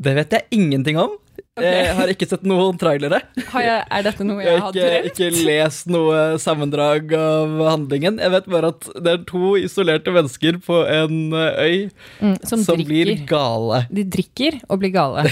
Det 0.00 0.14
vet 0.16 0.38
jeg 0.38 0.48
ingenting 0.56 1.00
om. 1.00 1.18
Jeg 1.58 1.94
har 1.98 2.08
ikke 2.12 2.28
sett 2.30 2.44
noen 2.46 2.76
trailere. 2.78 3.18
Har 3.50 3.64
jeg, 3.64 3.78
er 3.90 4.04
dette 4.06 4.24
noe 4.24 4.38
Jeg 4.40 4.52
jeg 4.54 4.60
har 4.62 4.70
ikke, 4.70 4.84
drømt? 4.86 5.08
ikke 5.10 5.46
lest 5.48 5.88
noe 5.90 6.20
sammendrag 6.40 7.10
av 7.18 7.56
handlingen. 7.66 8.20
Jeg 8.22 8.30
vet 8.32 8.46
bare 8.54 8.70
at 8.70 8.86
det 9.02 9.12
er 9.16 9.24
to 9.28 9.50
isolerte 9.58 10.14
mennesker 10.14 10.60
på 10.62 10.78
en 10.86 11.16
øy 11.34 11.90
Mm, 12.20 12.36
som, 12.46 12.62
som 12.62 12.76
blir 12.84 13.10
gale. 13.28 13.82
De 13.90 14.04
drikker 14.04 14.60
og 14.70 14.78
blir 14.82 14.92
gale. 14.94 15.24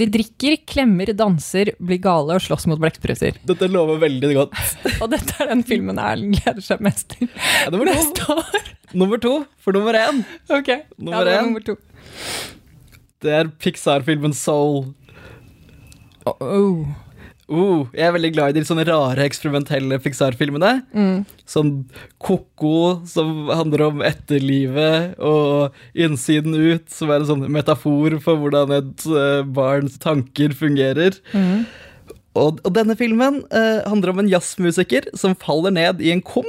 De 0.00 0.06
drikker, 0.06 0.56
klemmer, 0.70 1.10
danser, 1.18 1.72
blir 1.82 1.98
gale 2.02 2.36
og 2.38 2.42
slåss 2.44 2.66
mot 2.70 2.78
blekkspruter. 2.80 3.36
Dette 3.50 3.68
lover 3.70 3.98
veldig 4.02 4.30
godt. 4.38 4.54
Og 5.02 5.10
dette 5.12 5.34
er 5.42 5.50
den 5.52 5.64
filmen 5.66 5.98
Erlend 6.00 6.38
gleder 6.40 6.62
seg 6.64 6.80
mest 6.86 7.10
til 7.12 7.28
Ja, 7.28 7.68
nummer, 7.74 7.92
to. 8.16 8.38
år. 8.38 8.70
nummer 8.94 9.20
to 9.20 9.34
for 9.60 9.76
nummer 9.76 9.98
én. 10.00 10.22
Ok, 10.48 10.70
Nummer 10.96 11.20
ja, 11.20 11.24
det 11.28 11.36
var 11.36 11.46
nummer 11.50 11.66
to. 11.66 11.76
Det 13.20 13.34
er 13.36 13.50
Pixar-filmen 13.60 14.32
Soul. 14.32 14.94
Oh, 16.30 16.46
oh. 16.46 16.90
Uh, 17.50 17.88
jeg 17.96 18.06
er 18.06 18.12
veldig 18.14 18.30
glad 18.36 18.52
i 18.52 18.60
de 18.60 18.62
sånne 18.66 18.84
rare, 18.86 19.24
eksperimentelle 19.26 19.98
Pixar-filmene. 20.04 20.84
Mm. 20.94 21.24
Sånn 21.50 21.72
Koko, 22.22 23.00
som 23.10 23.50
handler 23.50 23.88
om 23.88 24.04
etterlivet, 24.06 25.16
og 25.18 25.74
Innsiden 25.98 26.54
ut, 26.54 26.86
som 26.94 27.10
er 27.10 27.24
en 27.24 27.30
sånn 27.32 27.44
metafor 27.50 28.20
for 28.22 28.38
hvordan 28.38 28.76
et 28.78 29.06
uh, 29.10 29.42
barns 29.42 29.98
tanker 30.02 30.54
fungerer. 30.54 31.18
Mm. 31.34 31.66
Og, 32.38 32.62
og 32.62 32.70
denne 32.76 32.94
filmen 32.94 33.42
uh, 33.50 33.82
handler 33.90 34.14
om 34.14 34.22
en 34.22 34.30
jazzmusiker 34.30 35.10
som 35.18 35.34
faller 35.34 35.74
ned 35.74 36.04
i 36.06 36.14
en 36.14 36.22
kum. 36.22 36.46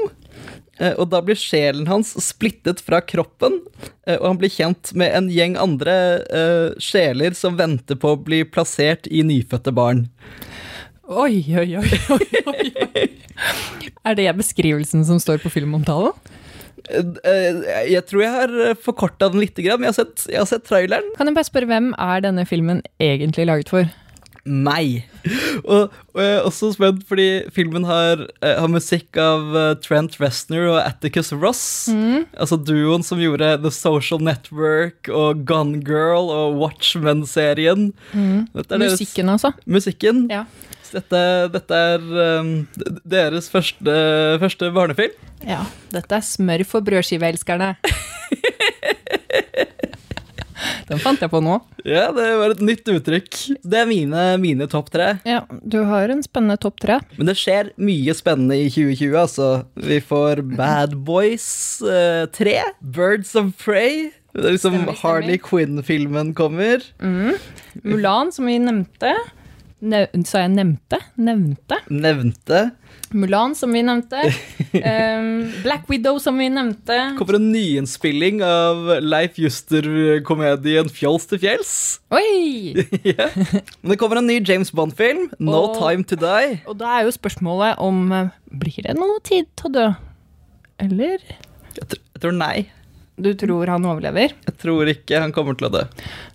Eh, 0.81 0.95
og 0.97 1.11
da 1.13 1.21
blir 1.23 1.37
sjelen 1.39 1.87
hans 1.89 2.15
splittet 2.23 2.81
fra 2.83 2.99
kroppen, 3.05 3.59
eh, 4.07 4.17
og 4.17 4.25
han 4.31 4.41
blir 4.41 4.51
kjent 4.53 4.93
med 4.97 5.13
en 5.17 5.29
gjeng 5.31 5.57
andre 5.61 5.95
eh, 6.25 6.67
sjeler 6.81 7.37
som 7.37 7.59
venter 7.59 7.99
på 8.01 8.15
å 8.15 8.19
bli 8.19 8.43
plassert 8.49 9.07
i 9.07 9.23
nyfødte 9.27 9.73
barn. 9.77 10.07
Oi, 11.11 11.43
oi, 11.59 11.69
oi, 11.79 11.87
oi, 12.17 12.71
oi. 12.87 13.07
Er 14.07 14.17
det 14.17 14.29
beskrivelsen 14.37 15.03
som 15.05 15.19
står 15.21 15.41
på 15.43 15.51
filmomtalen? 15.53 16.15
Jeg 16.81 18.01
tror 18.09 18.23
jeg 18.23 18.31
har 18.33 18.77
forkorta 18.81 19.29
den 19.31 19.43
litt, 19.43 19.59
men 19.59 19.85
jeg 19.85 19.91
har 19.91 19.97
sett, 19.99 20.23
jeg 20.31 20.39
har 20.41 20.49
sett 20.49 20.65
traileren. 20.65 21.11
Kan 21.17 21.29
jeg 21.29 21.37
bare 21.37 21.47
spørre, 21.47 21.69
hvem 21.69 21.91
er 21.93 22.23
denne 22.25 22.45
filmen 22.49 22.81
egentlig 23.03 23.45
laget 23.47 23.69
for? 23.71 23.91
Meg. 24.45 25.03
Og, 25.61 25.91
og 26.15 26.19
jeg 26.21 26.31
er 26.39 26.45
også 26.47 26.71
spent 26.73 27.03
fordi 27.05 27.27
filmen 27.53 27.83
har, 27.85 28.23
eh, 28.41 28.55
har 28.57 28.71
musikk 28.71 29.17
av 29.21 29.53
eh, 29.57 29.73
Trent 29.83 30.17
Reznor 30.21 30.71
og 30.71 30.79
Atticus 30.81 31.29
Ross. 31.35 31.63
Altså 32.33 32.57
duoen 32.57 33.05
som 33.05 33.21
gjorde 33.21 33.53
The 33.61 33.71
Social 33.75 34.23
Network 34.25 35.11
og 35.13 35.43
Gone 35.45 35.83
Girl 35.85 36.31
og 36.33 36.57
Watchmen-serien. 36.61 37.91
Er 38.15 38.81
Musikken, 38.81 39.29
altså. 39.29 39.53
Musikken. 39.69 40.25
Ja. 40.33 40.45
Så 40.81 40.97
Dette, 40.99 41.21
dette 41.53 41.77
er 41.93 42.01
um, 42.41 42.49
deres 43.07 43.47
første, 43.53 43.93
første 44.41 44.71
barnefilm. 44.75 45.13
ja. 45.47 45.61
Dette 45.93 46.17
er 46.17 46.23
smør 46.25 46.65
for 46.67 46.83
brødskiveelskerne. 46.87 47.75
Den 50.91 50.99
fant 51.01 51.21
jeg 51.23 51.31
på 51.31 51.39
nå. 51.43 51.57
Ja, 51.87 52.09
det 52.15 52.27
var 52.41 52.53
et 52.53 52.63
nytt 52.67 52.87
uttrykk. 52.91 53.37
Det 53.63 53.81
er 53.81 53.89
mine, 53.89 54.25
mine 54.43 54.67
topp 54.71 54.91
tre. 54.93 55.13
Ja, 55.27 55.41
du 55.63 55.79
har 55.87 56.11
en 56.11 56.21
spennende 56.25 56.59
topp 56.61 56.81
tre. 56.83 56.99
Men 57.17 57.29
det 57.31 57.37
skjer 57.39 57.71
mye 57.81 58.15
spennende 58.17 58.57
i 58.59 58.67
2020, 58.69 59.15
altså. 59.23 59.49
Vi 59.79 60.01
får 60.03 60.43
Bad 60.57 60.97
Boys 61.07 61.47
eh, 61.81 62.25
3, 62.35 62.57
Birds 62.83 63.33
of 63.39 63.53
Prey. 63.63 64.09
Det 64.35 64.45
er 64.47 64.53
liksom 64.55 64.75
Stemmer, 64.77 64.93
stemmer. 64.95 64.99
Harley 65.01 65.39
Quinn-filmen 65.43 66.33
kommer. 66.37 66.83
Mulan, 67.83 68.31
som 68.35 68.47
vi 68.47 68.59
nevnte. 68.63 69.15
Sa 69.81 70.43
jeg 70.43 70.51
nevnte? 70.53 70.99
Nevnte. 71.17 71.79
Nevnte. 71.89 72.59
Mulan, 73.17 73.55
som 73.57 73.73
vi 73.73 73.81
nevnte. 73.83 74.21
um, 74.77 75.49
Black 75.63 75.89
Widow, 75.89 76.19
som 76.21 76.37
vi 76.37 76.51
nevnte. 76.53 76.97
Kommer 77.17 77.39
en 77.39 77.47
nyinnspilling 77.51 78.43
av 78.45 78.91
Leif 79.01 79.39
Juster-komedien 79.41 80.91
Fjols 80.93 81.25
til 81.31 81.41
fjells. 81.41 81.73
Oi! 82.13 82.77
ja. 83.15 83.31
Men 83.81 83.95
det 83.95 83.97
kommer 84.01 84.21
en 84.21 84.29
ny 84.29 84.37
James 84.45 84.69
Bond-film, 84.69 85.31
No 85.41 85.63
og, 85.63 85.79
Time 85.81 86.05
To 86.07 86.19
Die. 86.21 86.61
Og 86.69 86.77
da 86.79 86.99
er 86.99 87.09
jo 87.09 87.15
spørsmålet 87.17 87.81
om 87.81 88.05
eh, 88.15 88.31
Blir 88.61 88.85
det 88.85 88.95
noe 88.99 89.17
tid 89.25 89.49
til 89.57 89.71
å 89.71 89.75
dø? 89.79 89.87
Eller? 90.85 91.25
Jeg, 91.73 91.89
tror, 91.89 92.05
jeg 92.13 92.23
tror 92.23 92.37
nei. 92.37 92.55
Du 93.21 93.33
tror 93.37 93.69
han 93.69 93.85
overlever? 93.85 94.33
Jeg 94.47 94.57
tror 94.61 94.89
ikke 94.89 95.21
han 95.21 95.33
kommer 95.35 95.57
til 95.57 95.69
å 95.69 95.73
dø. 95.75 95.83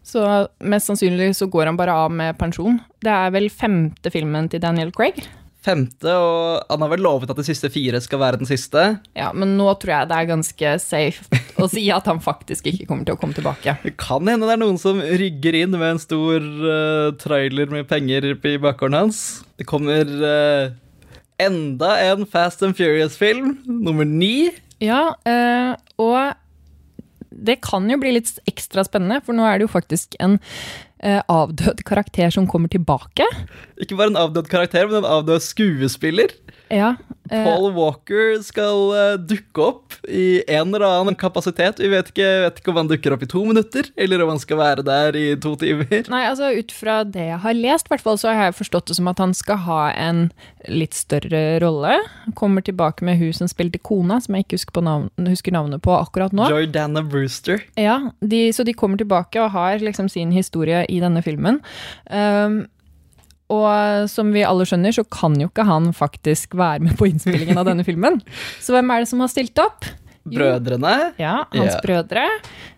Så 0.07 0.23
mest 0.62 0.90
sannsynlig 0.90 1.33
så 1.38 1.49
går 1.50 1.73
han 1.73 1.78
bare 1.78 1.97
av 2.07 2.14
med 2.14 2.38
pensjon. 2.38 2.78
Det 3.02 3.11
er 3.11 3.35
vel 3.35 3.50
femte 3.50 4.12
filmen 4.14 4.50
til 4.52 4.62
Daniel 4.62 4.95
Craig. 4.95 5.25
Femte, 5.66 6.12
og 6.14 6.62
han 6.71 6.85
har 6.85 6.93
vel 6.93 7.02
lovet 7.02 7.31
at 7.33 7.40
de 7.40 7.45
siste 7.49 7.66
fire 7.75 7.99
skal 7.99 8.21
være 8.23 8.38
den 8.38 8.47
siste. 8.47 8.85
Ja, 9.19 9.33
men 9.35 9.57
nå 9.59 9.66
tror 9.83 9.97
jeg 9.97 10.11
det 10.12 10.19
er 10.21 10.28
ganske 10.31 10.75
safe 10.78 11.40
å 11.59 11.66
si 11.73 11.88
at 11.90 12.07
han 12.07 12.23
faktisk 12.23 12.69
ikke 12.71 12.87
kommer 12.87 13.09
til 13.09 13.16
å 13.16 13.19
komme 13.19 13.35
tilbake. 13.35 13.75
Det 13.83 13.97
kan 13.99 14.31
hende 14.31 14.47
det 14.47 14.55
er 14.55 14.62
noen 14.62 14.78
som 14.78 15.02
rygger 15.02 15.59
inn 15.64 15.75
med 15.75 15.97
en 15.97 16.02
stor 16.02 16.38
uh, 16.38 17.11
trailer 17.19 17.73
med 17.73 17.90
penger 17.90 18.31
i 18.37 18.59
bakgården 18.62 19.00
hans. 19.00 19.25
Det 19.59 19.66
kommer 19.66 20.07
uh, 20.07 20.71
enda 21.43 21.97
en 22.12 22.23
Fast 22.31 22.62
and 22.62 22.78
Furious-film, 22.78 23.57
nummer 23.66 24.07
ni. 24.07 24.52
Ja, 24.83 25.16
eh, 25.25 25.73
og 25.97 26.37
det 27.37 27.61
kan 27.66 27.88
jo 27.90 27.99
bli 28.00 28.14
litt 28.16 28.33
ekstra 28.49 28.85
spennende, 28.87 29.21
for 29.26 29.37
nå 29.37 29.47
er 29.47 29.59
det 29.59 29.66
jo 29.66 29.73
faktisk 29.75 30.16
en 30.23 30.38
eh, 31.02 31.21
avdød 31.21 31.85
karakter 31.88 32.33
som 32.35 32.49
kommer 32.50 32.73
tilbake. 32.73 33.26
Ikke 33.81 33.99
bare 33.99 34.12
en 34.14 34.21
avdød 34.21 34.50
karakter, 34.52 34.88
men 34.88 35.02
en 35.02 35.11
avdød 35.19 35.45
skuespiller. 35.45 36.35
Ja, 36.73 36.96
eh, 37.30 37.44
Paul 37.44 37.73
Walker 37.76 38.37
skal 38.42 38.90
eh, 38.96 39.12
dukke 39.23 39.62
opp 39.62 39.94
i 40.08 40.42
en 40.49 40.75
eller 40.75 40.87
annen 40.87 41.16
kapasitet. 41.18 41.78
Vi 41.82 41.90
vet 41.92 42.11
ikke, 42.11 42.26
vet 42.46 42.61
ikke 42.61 42.73
om 42.73 42.80
han 42.80 42.90
dukker 42.90 43.14
opp 43.14 43.23
i 43.23 43.30
to 43.30 43.44
minutter, 43.46 43.88
eller 43.96 44.25
om 44.25 44.32
han 44.35 44.42
skal 44.42 44.61
være 44.61 44.87
der 44.87 45.18
i 45.18 45.26
to 45.42 45.54
timer. 45.61 46.11
Nei, 46.12 46.25
altså 46.26 46.50
ut 46.56 46.75
fra 46.75 47.00
det 47.06 47.28
jeg 47.30 47.40
har 47.44 47.58
lest, 47.58 47.90
hvert 47.90 48.04
så 48.06 48.32
har 48.32 48.50
jeg 48.50 48.58
forstått 48.58 48.90
det 48.90 48.99
som 48.99 49.11
at 49.11 49.23
han 49.23 49.35
skal 49.37 49.62
ha 49.66 49.80
en 49.94 50.26
litt 50.70 50.94
større 50.99 51.58
rolle. 51.62 51.99
Kommer 52.38 52.64
tilbake 52.66 53.06
med 53.06 53.18
hun 53.20 53.35
som 53.37 53.50
spilte 53.50 53.80
kona, 53.82 54.20
som 54.23 54.37
jeg 54.37 54.46
ikke 54.46 54.61
husker, 54.61 54.76
på 54.76 54.85
navn, 54.87 55.11
husker 55.26 55.54
navnet 55.54 55.82
på 55.87 55.94
akkurat 55.94 56.35
nå. 56.37 56.49
Jordana 56.50 57.02
Brewster. 57.06 57.62
Ja, 57.78 57.99
de, 58.20 58.49
så 58.54 58.66
de 58.66 58.75
kommer 58.75 58.99
tilbake 59.00 59.42
og 59.42 59.52
har 59.54 59.82
liksom 59.82 60.11
sin 60.12 60.35
historie 60.35 60.85
i 60.90 61.02
denne 61.02 61.23
filmen. 61.26 61.62
Um, 62.11 62.64
og 63.53 64.09
som 64.11 64.33
vi 64.35 64.43
alle 64.47 64.67
skjønner, 64.67 64.95
så 64.95 65.05
kan 65.07 65.37
jo 65.38 65.50
ikke 65.50 65.67
han 65.69 65.93
faktisk 65.95 66.57
være 66.59 66.83
med 66.88 66.97
på 66.99 67.11
innspillingen 67.11 67.59
av 67.61 67.69
denne 67.69 67.87
filmen. 67.88 68.19
Så 68.62 68.75
hvem 68.75 68.91
er 68.91 69.05
det 69.05 69.11
som 69.12 69.23
har 69.23 69.31
stilt 69.33 69.59
opp? 69.62 69.87
Brødrene. 70.26 71.12
Ja, 71.23 71.45
hans 71.55 71.76
yeah. 71.76 71.83
brødre. 71.85 72.26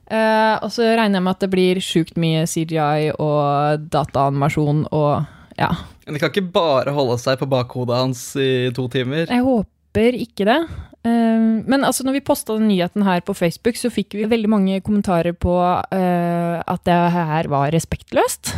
Uh, 0.09 0.57
og 0.65 0.71
så 0.73 0.85
regner 0.97 1.19
jeg 1.19 1.25
med 1.25 1.35
at 1.35 1.45
det 1.45 1.51
blir 1.53 1.81
sjukt 1.85 2.17
mye 2.21 2.45
CGI 2.49 3.15
og 3.21 3.89
dataanimasjon 3.93 4.87
og 4.97 5.35
ja. 5.59 5.73
Men 6.07 6.17
det 6.17 6.23
kan 6.23 6.31
ikke 6.33 6.53
bare 6.55 6.95
holde 6.95 7.19
seg 7.21 7.41
på 7.41 7.49
bakhodet 7.51 7.97
hans 7.99 8.23
i 8.41 8.71
to 8.77 8.87
timer. 8.93 9.27
Jeg 9.27 9.45
håper 9.45 10.17
ikke 10.17 10.47
det. 10.49 10.61
Eh, 11.03 11.49
men 11.67 11.85
altså, 11.85 12.07
når 12.07 12.21
vi 12.21 12.25
posta 12.25 12.55
den 12.57 12.71
nyheten 12.71 13.03
her 13.05 13.25
på 13.27 13.35
Facebook, 13.37 13.77
så 13.81 13.91
fikk 13.93 14.15
vi 14.17 14.29
veldig 14.31 14.53
mange 14.53 14.79
kommentarer 14.87 15.35
på 15.35 15.59
uh, 15.59 16.57
at 16.63 16.85
det 16.87 16.99
her 17.17 17.51
var 17.51 17.75
respektløst 17.75 18.55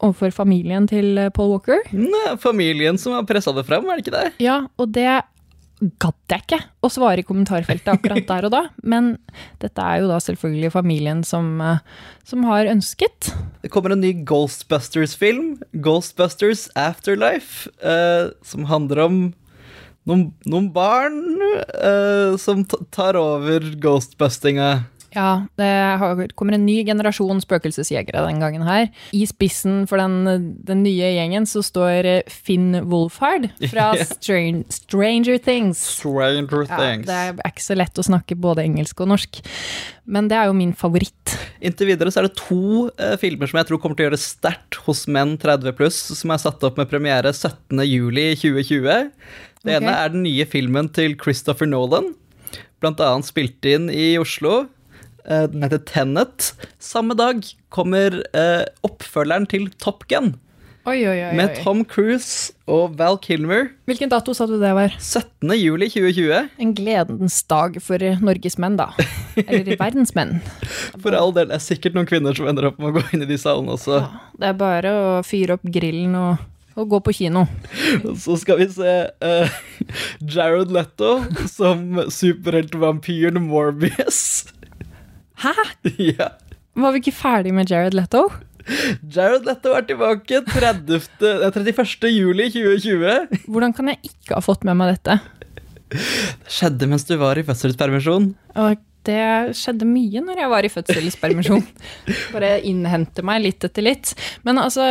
overfor 0.00 0.32
familien 0.34 0.88
til 0.90 1.18
eh, 1.20 1.32
Paul 1.34 1.54
Walker. 1.54 1.82
Nei, 1.92 2.36
familien 2.40 2.98
som 3.00 3.16
har 3.16 3.28
pressa 3.28 3.54
det 3.56 3.66
fram, 3.68 3.88
er 3.88 4.00
det 4.00 4.06
ikke 4.06 4.16
det? 4.16 4.32
Ja, 4.42 4.62
og 4.80 4.94
det 4.96 5.20
gadd 5.80 6.16
jeg 6.28 6.44
ikke 6.44 6.58
å 6.84 6.90
svare 6.92 7.22
i 7.22 7.26
kommentarfeltet 7.26 7.88
akkurat 7.88 8.26
der 8.28 8.46
og 8.48 8.52
da, 8.52 8.62
men 8.84 9.14
dette 9.62 9.80
er 9.80 10.02
jo 10.02 10.10
da 10.10 10.18
selvfølgelig 10.20 10.74
familien 10.74 11.22
som, 11.24 11.54
eh, 11.64 11.80
som 12.28 12.44
har 12.48 12.68
ønsket. 12.68 13.32
Det 13.62 13.72
kommer 13.72 13.94
en 13.94 14.04
ny 14.04 14.12
Ghostbusters-film, 14.28 15.62
Ghostbusters 15.72 16.68
Afterlife, 16.76 17.70
eh, 17.80 18.28
som 18.44 18.68
handler 18.68 19.04
om 19.06 19.20
noen, 20.08 20.30
noen 20.48 20.68
barn 20.74 21.20
eh, 21.40 22.36
som 22.40 22.64
tar 22.92 23.18
over 23.20 23.72
ghostbustinga. 23.80 24.84
Ja, 25.14 25.46
det 25.58 25.70
kommer 26.38 26.54
en 26.54 26.66
ny 26.66 26.80
generasjon 26.86 27.42
spøkelsesjegere 27.42 28.22
den 28.28 28.40
gangen 28.42 28.62
her. 28.66 28.88
I 29.16 29.24
spissen 29.28 29.84
for 29.90 30.00
den, 30.00 30.54
den 30.66 30.84
nye 30.86 31.12
gjengen 31.16 31.48
så 31.50 31.62
står 31.66 32.08
Finn 32.30 32.72
Wolfhard 32.90 33.50
fra 33.70 33.90
Ja. 34.00 34.06
Stranger 34.70 35.38
Things. 35.42 35.80
Stranger 35.98 36.66
Ja, 36.68 36.76
Things. 36.78 37.06
det 37.08 37.16
er 37.16 37.50
ikke 37.50 37.64
så 37.64 37.76
lett 37.78 37.98
å 37.98 38.04
snakke 38.06 38.36
både 38.38 38.62
engelsk 38.64 39.02
og 39.02 39.10
norsk, 39.12 39.40
men 40.10 40.28
det 40.30 40.38
er 40.38 40.50
jo 40.50 40.56
min 40.56 40.72
favoritt. 40.76 41.34
Inntil 41.60 41.90
videre 41.90 42.12
så 42.12 42.22
er 42.22 42.28
det 42.28 42.38
to 42.38 42.88
eh, 42.94 43.16
filmer 43.20 43.50
som 43.50 43.60
jeg 43.60 43.68
tror 43.68 43.80
kommer 43.82 43.98
til 43.98 44.06
å 44.06 44.10
gjøre 44.10 44.22
sterkt 44.22 44.80
hos 44.86 45.04
menn 45.10 45.36
30 45.40 45.76
pluss, 45.78 45.98
som 46.18 46.32
er 46.32 46.42
satt 46.42 46.62
opp 46.66 46.80
med 46.80 46.90
premiere 46.90 47.32
17. 47.34 47.82
juli 47.88 48.30
2020. 48.38 49.10
Det 49.60 49.76
okay. 49.76 49.76
ene 49.76 49.92
er 49.92 50.12
den 50.14 50.24
nye 50.24 50.46
filmen 50.48 50.88
til 50.96 51.16
Christopher 51.20 51.68
Nolan, 51.68 52.14
blant 52.80 53.02
annet 53.04 53.28
spilt 53.28 53.66
inn 53.68 53.90
i 53.92 54.14
Oslo. 54.20 54.64
Eh, 55.24 55.46
Den 55.52 55.62
heter 55.66 55.78
Tenet. 55.84 56.52
Samme 56.78 57.14
dag 57.18 57.42
kommer 57.68 58.20
eh, 58.36 58.64
oppfølgeren 58.86 59.46
til 59.50 59.68
Top 59.78 60.06
Gun, 60.10 60.32
Oi, 60.88 60.96
oi, 61.06 61.18
oi. 61.28 61.34
med 61.36 61.58
Tom 61.60 61.82
Cruise 61.84 62.54
og 62.66 62.94
Val 62.98 63.18
Kilmer. 63.20 63.66
Hvilken 63.86 64.08
dato 64.10 64.32
sa 64.34 64.46
du 64.48 64.54
det 64.58 64.70
var? 64.74 64.94
17. 64.96 65.52
juli 65.60 65.90
2020. 65.92 66.48
En 66.64 66.72
gledens 66.74 67.36
dag 67.52 67.76
for 67.84 68.00
Norges 68.24 68.56
menn, 68.58 68.78
da. 68.80 68.88
Eller 69.44 69.76
verdens 69.82 70.14
menn. 70.16 70.38
For 71.02 71.12
all 71.14 71.34
del, 71.36 71.50
det 71.52 71.58
er 71.58 71.66
sikkert 71.66 71.98
noen 71.98 72.08
kvinner 72.08 72.34
som 72.34 72.48
ender 72.50 72.70
opp 72.70 72.80
med 72.80 72.90
å 72.90 72.96
gå 72.96 73.04
inn 73.12 73.26
i 73.26 73.28
de 73.28 73.36
salene 73.38 73.76
også. 73.76 74.00
Ja, 74.00 74.22
det 74.40 74.48
er 74.54 74.56
bare 74.64 74.94
å 74.96 75.10
fyre 75.26 75.58
opp 75.60 75.68
grillen 75.68 76.16
og, 76.18 76.40
og 76.80 76.88
gå 76.96 77.02
på 77.10 77.14
kino. 77.20 77.44
Så 78.16 78.38
skal 78.40 78.62
vi 78.62 78.70
se 78.72 78.94
uh, 79.20 79.60
Jared 80.24 80.72
Leto 80.72 81.18
som 81.52 82.00
superheltvampyren 82.08 83.36
Morbius. 83.50 84.46
Hæ? 85.40 85.54
ja. 86.18 86.30
Var 86.80 86.94
vi 86.94 87.02
ikke 87.02 87.16
ferdig 87.16 87.52
med 87.56 87.70
Jared 87.70 87.96
Leto? 87.96 88.28
Jared 89.14 89.46
Leto 89.48 89.72
er 89.74 89.86
tilbake 89.88 90.42
30, 90.46 91.00
eh, 91.24 91.46
31. 91.48 92.10
juli 92.12 92.50
2020. 92.52 93.46
Hvordan 93.48 93.74
kan 93.76 93.90
jeg 93.92 94.12
ikke 94.12 94.36
ha 94.36 94.44
fått 94.44 94.66
med 94.68 94.78
meg 94.78 94.94
dette? 94.94 95.18
Det 95.90 96.52
skjedde 96.52 96.86
mens 96.86 97.06
du 97.08 97.16
var 97.18 97.40
i 97.40 97.44
fødselspermisjon. 97.46 98.30
Og 98.62 98.86
det 99.08 99.56
skjedde 99.56 99.88
mye 99.88 100.20
når 100.22 100.42
jeg 100.42 100.52
var 100.52 100.66
i 100.66 100.70
fødselspermisjon. 100.70 101.64
Bare 102.34 102.58
innhente 102.68 103.24
meg 103.26 103.42
litt 103.46 103.64
etter 103.66 103.86
litt. 103.86 104.12
Men 104.46 104.60
altså, 104.60 104.84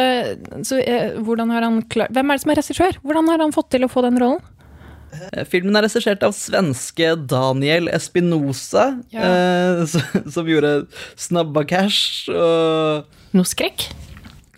så, 0.66 0.82
eh, 0.82 1.20
hvordan 1.22 1.54
har 1.54 1.68
han 1.68 1.84
klar... 1.92 2.10
Hvem 2.16 2.32
er 2.34 2.40
det 2.40 2.44
som 2.44 2.54
er 2.56 2.62
regissør? 2.64 3.00
Hvordan 3.06 3.30
har 3.32 3.46
han 3.46 3.56
fått 3.56 3.70
til 3.76 3.86
å 3.86 3.92
få 3.92 4.04
den 4.08 4.20
rollen? 4.20 4.42
Eh, 5.14 5.44
Filmen 5.50 5.76
er 5.80 5.86
regissert 5.88 6.24
av 6.26 6.36
svenske 6.38 7.14
Daniel 7.30 7.90
Espinosa, 7.94 8.92
Ja. 9.14 9.24
eh, 9.26 9.86
som, 10.34 10.46
gjorde 10.50 10.86
Snabba 11.20 11.64
Cash 11.70 12.30
og 12.34 13.06
Noe 13.34 13.46
skrekk? 13.46 13.88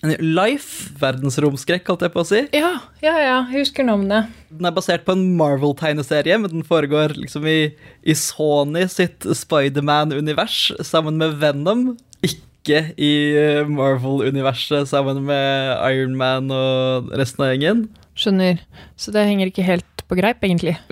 Life, 0.01 0.89
verdensromskrekk, 0.98 1.86
holdt 1.91 2.01
jeg 2.08 2.13
på 2.15 2.22
å 2.24 2.25
si. 2.25 2.39
Ja, 2.58 2.72
ja, 3.05 3.12
ja. 3.22 3.36
Jeg 3.51 3.60
husker 3.67 3.86
navnet. 3.86 4.31
Den 4.50 4.65
er 4.65 4.74
basert 4.74 5.03
på 5.05 5.13
en 5.13 5.27
Marvel-tegneserie, 5.38 6.39
men 6.41 6.50
den 6.55 6.63
foregår 6.65 7.13
liksom 7.20 7.46
i, 7.46 7.58
i 8.01 8.15
Sony 8.17 8.88
sitt 8.89 9.27
Spiderman-univers 9.38 10.72
sammen 10.88 11.20
med 11.22 11.38
Venom. 11.43 11.91
Ikke 12.25 12.81
i 12.98 13.12
eh, 13.38 13.62
Marvel-universet 13.70 14.89
sammen 14.89 15.22
med 15.29 15.77
Iron 15.93 16.17
Man 16.17 16.50
og 16.50 17.13
resten 17.22 17.46
av 17.46 17.53
gjengen. 17.53 17.86
Skjønner. 18.17 18.58
Så 18.98 19.13
det 19.13 19.27
henger 19.29 19.53
ikke 19.53 19.65
helt 19.70 19.86
på 20.12 20.18
greip, 20.20 20.44
egentlig. 20.44 20.75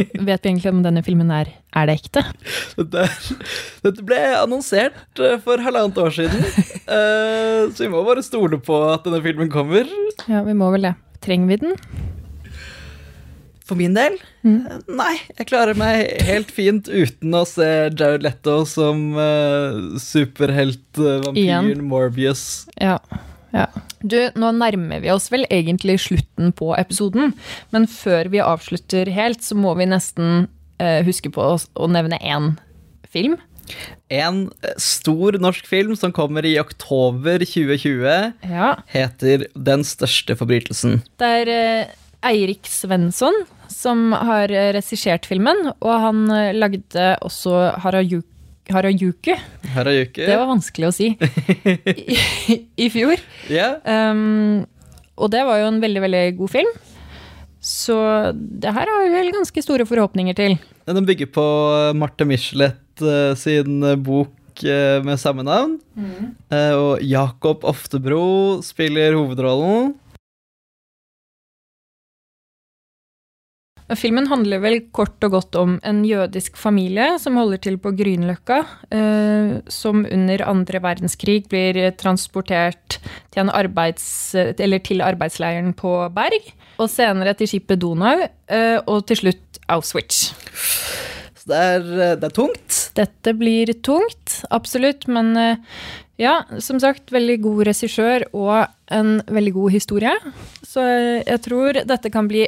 Vet 0.00 0.44
vi 0.44 0.48
egentlig 0.48 0.70
om 0.70 0.78
denne 0.80 1.02
filmen 1.04 1.28
er 1.34 1.50
Er 1.76 1.88
det 1.90 1.98
ekte? 1.98 2.22
Dette, 2.78 3.02
dette 3.84 4.04
ble 4.08 4.20
annonsert 4.38 5.20
eh, 5.20 5.34
for 5.44 5.60
halvannet 5.60 5.98
år 6.00 6.14
siden, 6.16 6.40
eh, 6.96 7.66
så 7.68 7.84
vi 7.84 7.90
må 7.92 8.00
bare 8.06 8.24
stole 8.24 8.56
på 8.64 8.78
at 8.94 9.04
denne 9.08 9.20
filmen 9.24 9.50
kommer. 9.52 9.88
Ja, 10.30 10.40
vi 10.46 10.56
må 10.56 10.70
vel 10.72 10.88
det. 10.88 10.94
Trenger 11.20 11.50
vi 11.52 11.60
den? 11.66 11.76
For 13.68 13.78
min 13.78 13.92
del, 13.94 14.16
Mm. 14.40 14.64
nei. 14.96 15.18
Jeg 15.36 15.50
klarer 15.50 15.76
meg 15.76 16.08
helt 16.24 16.48
fint 16.50 16.86
uten 16.88 17.34
å 17.36 17.42
se 17.44 17.66
Jared 17.92 18.22
Letto 18.24 18.62
som 18.66 19.02
uh, 19.12 19.98
superhelt-vampyren. 20.00 21.82
Morbius. 21.84 22.64
Ja. 22.80 22.96
Ja. 23.52 23.66
Du, 24.00 24.16
nå 24.38 24.52
nærmer 24.56 25.02
vi 25.02 25.10
oss 25.12 25.28
vel 25.32 25.44
egentlig 25.52 25.98
slutten 26.00 26.54
på 26.56 26.70
episoden, 26.78 27.34
men 27.74 27.86
før 27.90 28.30
vi 28.32 28.40
avslutter 28.40 29.10
helt, 29.12 29.42
så 29.44 29.58
må 29.58 29.74
vi 29.76 29.88
nesten 29.90 30.48
eh, 30.80 31.00
huske 31.06 31.32
på 31.34 31.44
å, 31.54 31.58
å 31.76 31.88
nevne 31.90 32.16
én 32.24 32.54
film. 33.10 33.36
En 34.10 34.48
stor 34.80 35.36
norsk 35.38 35.66
film 35.68 35.92
som 35.98 36.14
kommer 36.16 36.46
i 36.48 36.56
oktober 36.62 37.44
2020, 37.44 38.32
Ja. 38.50 38.72
heter 38.90 39.44
Den 39.54 39.84
største 39.86 40.34
forbrytelsen. 40.38 41.02
Det 41.20 41.30
er 41.44 41.52
eh, 41.54 41.92
Eirik 42.32 42.66
Svensson 42.68 43.36
som 43.70 44.10
har 44.16 44.50
eh, 44.50 44.72
regissert 44.74 45.28
filmen, 45.30 45.70
og 45.78 45.94
han 46.02 46.24
eh, 46.34 46.50
lagde 46.56 47.12
også 47.22 47.76
Harajuku. 47.84 48.26
Harajuku. 48.70 49.34
Harajuku. 49.74 50.22
Det 50.24 50.36
var 50.36 50.48
vanskelig 50.50 50.90
å 50.90 50.94
si 50.94 51.12
i, 52.14 52.60
i 52.80 52.90
fjor. 52.92 53.20
Yeah. 53.50 53.80
Um, 53.84 54.64
og 55.20 55.32
det 55.34 55.44
var 55.46 55.60
jo 55.60 55.68
en 55.70 55.82
veldig, 55.82 56.02
veldig 56.06 56.24
god 56.38 56.52
film. 56.54 56.72
Så 57.60 57.96
det 58.32 58.72
her 58.72 58.88
har 58.88 59.02
vi 59.04 59.12
vel 59.12 59.32
ganske 59.34 59.62
store 59.62 59.84
forhåpninger 59.88 60.36
til. 60.36 60.56
Den 60.88 61.06
bygger 61.06 61.28
på 61.30 61.46
eh, 61.76 61.96
Marte 61.96 62.24
Michelet 62.26 63.04
eh, 63.04 63.34
sin 63.38 63.82
eh, 63.84 63.98
bok 64.00 64.36
med 64.60 65.16
samme 65.16 65.40
navn. 65.40 65.78
Mm. 65.96 66.34
Og 66.76 67.00
Jakob 67.08 67.62
Oftebro 67.64 68.58
spiller 68.60 69.14
hovedrollen. 69.16 69.94
Filmen 73.98 74.28
handler 74.30 74.60
vel 74.62 74.76
kort 74.94 75.22
og 75.26 75.32
godt 75.34 75.56
om 75.58 75.72
en 75.86 76.02
jødisk 76.06 76.58
familie 76.60 77.16
som 77.18 77.38
holder 77.38 77.58
til 77.64 77.78
på 77.82 77.90
Grünerløkka, 77.98 78.58
eh, 78.94 79.54
som 79.66 80.04
under 80.04 80.44
andre 80.46 80.82
verdenskrig 80.84 81.48
blir 81.50 81.78
transportert 81.98 83.00
til, 83.00 83.42
en 83.42 83.50
arbeids, 83.50 84.34
eller 84.36 84.82
til 84.86 85.02
arbeidsleiren 85.02 85.72
på 85.74 85.94
Berg, 86.14 86.52
og 86.78 86.90
senere 86.92 87.34
til 87.34 87.50
skipet 87.50 87.82
Donau, 87.82 88.28
eh, 88.46 88.78
og 88.86 89.08
til 89.10 89.24
slutt 89.24 89.60
Auschwitz. 89.70 90.30
Så 91.40 91.50
det 91.50 91.58
er, 91.58 91.90
eh, 91.90 92.14
det 92.20 92.30
er 92.30 92.36
tungt. 92.36 92.78
Dette 92.94 93.34
blir 93.34 93.74
tungt, 93.82 94.44
absolutt, 94.50 95.08
men 95.08 95.34
ja, 96.20 96.44
som 96.60 96.78
sagt, 96.78 97.10
veldig 97.10 97.40
god 97.42 97.66
regissør 97.66 98.28
og 98.36 98.68
en 98.92 99.22
veldig 99.26 99.52
god 99.56 99.70
historie. 99.70 100.16
Så 100.62 100.84
jeg 101.26 101.40
tror 101.42 101.82
dette 101.86 102.10
kan 102.12 102.28
bli 102.28 102.46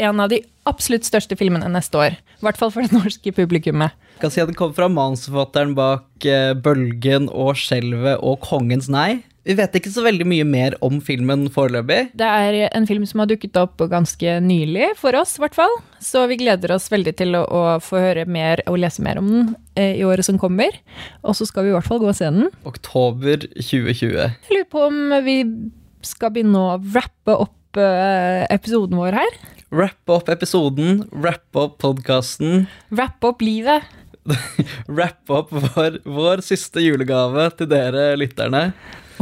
en 0.00 0.22
av 0.22 0.30
de 0.32 0.40
absolutt 0.68 1.06
største 1.06 1.36
filmene 1.38 1.68
neste 1.72 1.98
år. 1.98 2.16
I 2.16 2.46
hvert 2.46 2.58
fall 2.60 2.72
for 2.74 2.84
det 2.84 2.94
norske 2.94 3.34
publikummet. 3.34 3.96
Jeg 4.16 4.24
kan 4.24 4.32
si 4.34 4.42
at 4.42 4.50
Den 4.50 4.58
kommer 4.58 4.76
fra 4.76 4.88
manusforfatteren 4.92 5.74
bak 5.78 6.26
eh, 6.28 6.52
Bølgen 6.54 7.28
og 7.32 7.56
Skjelvet 7.58 8.22
og 8.22 8.40
Kongens 8.44 8.90
nei. 8.92 9.22
Vi 9.42 9.56
vet 9.58 9.74
ikke 9.74 9.90
så 9.90 10.04
veldig 10.04 10.26
mye 10.30 10.44
mer 10.46 10.76
om 10.86 11.00
filmen 11.02 11.48
foreløpig. 11.50 12.12
Det 12.14 12.26
er 12.26 12.58
en 12.68 12.84
film 12.86 13.02
som 13.10 13.24
har 13.24 13.30
dukket 13.32 13.56
opp 13.58 13.80
ganske 13.90 14.36
nylig, 14.44 14.92
for 15.00 15.18
oss 15.18 15.34
i 15.34 15.42
hvert 15.42 15.56
fall. 15.56 15.74
Så 15.98 16.22
vi 16.30 16.38
gleder 16.44 16.70
oss 16.76 16.86
veldig 16.92 17.14
til 17.18 17.34
å, 17.34 17.42
å 17.42 17.62
få 17.82 17.98
høre 18.04 18.26
mer 18.30 18.62
og 18.70 18.78
lese 18.84 19.02
mer 19.02 19.18
om 19.18 19.32
den 19.32 19.48
eh, 19.74 19.96
i 19.98 20.04
året 20.06 20.28
som 20.28 20.38
kommer. 20.38 20.78
Og 21.26 21.34
så 21.34 21.48
skal 21.48 21.66
vi 21.66 21.72
i 21.72 21.74
hvert 21.74 21.88
fall 21.88 21.98
gå 22.04 22.12
og 22.12 22.18
se 22.18 22.30
den. 22.30 22.52
Oktober 22.68 23.48
2020. 23.58 24.14
Jeg 24.14 24.54
lurer 24.54 24.70
på 24.70 24.86
om 24.86 25.02
vi 25.26 25.36
skal 26.06 26.30
begynne 26.34 26.62
å 26.62 26.78
wrappe 26.78 27.34
opp 27.48 27.82
eh, 27.82 28.46
episoden 28.46 29.02
vår 29.02 29.18
her. 29.24 29.42
Rappe 29.72 30.12
opp 30.12 30.26
episoden, 30.28 30.98
wrap 31.16 31.56
opp 31.56 31.78
podkasten. 31.80 32.66
Wrap 32.92 33.24
opp 33.24 33.40
livet. 33.40 33.86
wrap 34.92 35.32
opp 35.32 35.48
vår, 35.48 35.96
vår 36.04 36.42
siste 36.44 36.82
julegave 36.84 37.46
til 37.56 37.70
dere 37.70 38.10
lytterne. 38.20 38.66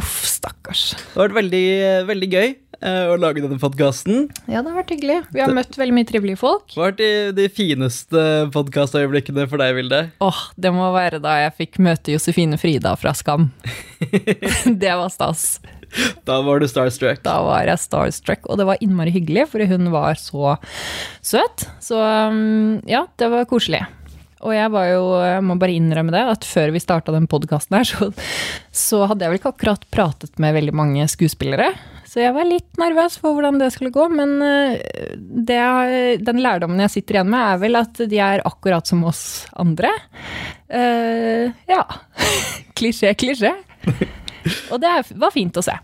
Uff, 0.00 0.16
stakkars. 0.26 0.88
Det 0.96 1.14
har 1.14 1.28
vært 1.28 1.38
veldig, 1.38 1.62
veldig 2.10 2.30
gøy 2.34 2.48
eh, 2.48 3.06
å 3.12 3.14
lage 3.22 3.44
denne 3.44 3.60
podkasten. 3.62 4.26
Ja, 4.50 4.58
det 4.58 4.72
har 4.72 4.80
vært 4.80 4.90
hyggelig. 4.96 5.20
Vi 5.30 5.44
har 5.44 5.54
møtt 5.54 5.78
veldig 5.78 5.98
mye 6.00 6.10
trivelige 6.10 6.42
folk. 6.42 6.74
Hva 6.74 6.88
har 6.88 6.96
vært 6.96 7.02
de, 7.04 7.12
de 7.38 7.46
fineste 7.54 8.28
podkastøyeblikkene 8.56 9.46
for 9.46 9.62
deg, 9.62 9.76
Vilde? 9.78 10.08
Åh, 10.18 10.46
det 10.58 10.74
må 10.74 10.90
være 10.98 11.22
da 11.22 11.38
jeg 11.44 11.58
fikk 11.62 11.78
møte 11.86 12.18
Josefine 12.18 12.58
Frida 12.58 12.98
fra 12.98 13.14
Skam. 13.14 13.52
det 14.82 14.96
var 14.98 15.14
stas. 15.14 15.60
Da 16.28 16.40
var 16.46 16.60
du 16.60 16.68
starstruck. 16.70 17.22
Da 17.24 17.38
var 17.46 17.68
jeg 17.68 17.82
starstruck, 17.82 18.46
og 18.46 18.60
det 18.60 18.68
var 18.68 18.82
innmari 18.84 19.14
hyggelig, 19.14 19.48
for 19.52 19.64
hun 19.70 19.90
var 19.94 20.18
så 20.20 20.56
søt. 21.22 21.66
Så 21.82 21.98
um, 22.00 22.78
ja, 22.88 23.06
det 23.20 23.30
var 23.32 23.48
koselig. 23.50 23.82
Og 24.40 24.54
jeg 24.56 24.72
var 24.72 24.86
jo, 24.88 25.06
jeg 25.20 25.40
må 25.44 25.56
bare 25.60 25.76
innrømme 25.76 26.14
det, 26.14 26.22
at 26.32 26.46
før 26.48 26.72
vi 26.72 26.80
starta 26.80 27.12
den 27.12 27.28
podkasten 27.28 27.76
her, 27.76 27.88
så, 27.88 28.08
så 28.72 29.02
hadde 29.10 29.26
jeg 29.26 29.32
vel 29.32 29.40
ikke 29.40 29.52
akkurat 29.52 29.82
pratet 29.92 30.40
med 30.40 30.56
veldig 30.56 30.76
mange 30.80 31.04
skuespillere. 31.12 31.74
Så 32.08 32.22
jeg 32.24 32.32
var 32.34 32.48
litt 32.48 32.80
nervøs 32.80 33.18
for 33.20 33.36
hvordan 33.36 33.60
det 33.60 33.68
skulle 33.74 33.92
gå, 33.94 34.06
men 34.10 34.32
eh, 34.42 34.80
det, 35.20 35.60
den 36.24 36.40
lærdommen 36.42 36.80
jeg 36.82 36.94
sitter 36.96 37.20
igjen 37.20 37.30
med, 37.30 37.44
er 37.44 37.60
vel 37.62 37.78
at 37.82 38.00
de 38.10 38.22
er 38.24 38.42
akkurat 38.48 38.88
som 38.88 39.04
oss 39.06 39.22
andre. 39.60 39.92
Uh, 40.72 41.52
ja. 41.70 41.84
klisjé, 42.80 43.12
klisjé. 43.20 43.52
Og 44.72 44.80
det 44.82 44.94
var 45.20 45.34
fint 45.34 45.60
å 45.60 45.64
se. 45.64 45.76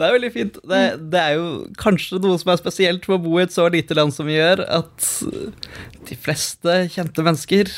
Det 0.00 0.06
er 0.06 0.16
veldig 0.16 0.32
fint. 0.32 0.56
Det, 0.64 0.80
det, 1.12 1.20
er 1.20 1.36
jo 1.36 1.48
kanskje 1.80 2.22
noe 2.24 2.40
som 2.40 2.54
er 2.54 2.60
spesielt 2.62 3.04
med 3.04 3.18
å 3.18 3.22
bo 3.26 3.36
i 3.36 3.44
et 3.44 3.52
så 3.52 3.66
lite 3.72 3.96
land 3.98 4.14
som 4.16 4.28
vi 4.30 4.38
gjør, 4.38 4.64
at 4.64 5.08
de 6.08 6.16
fleste 6.16 6.76
kjente 6.94 7.24
mennesker 7.26 7.68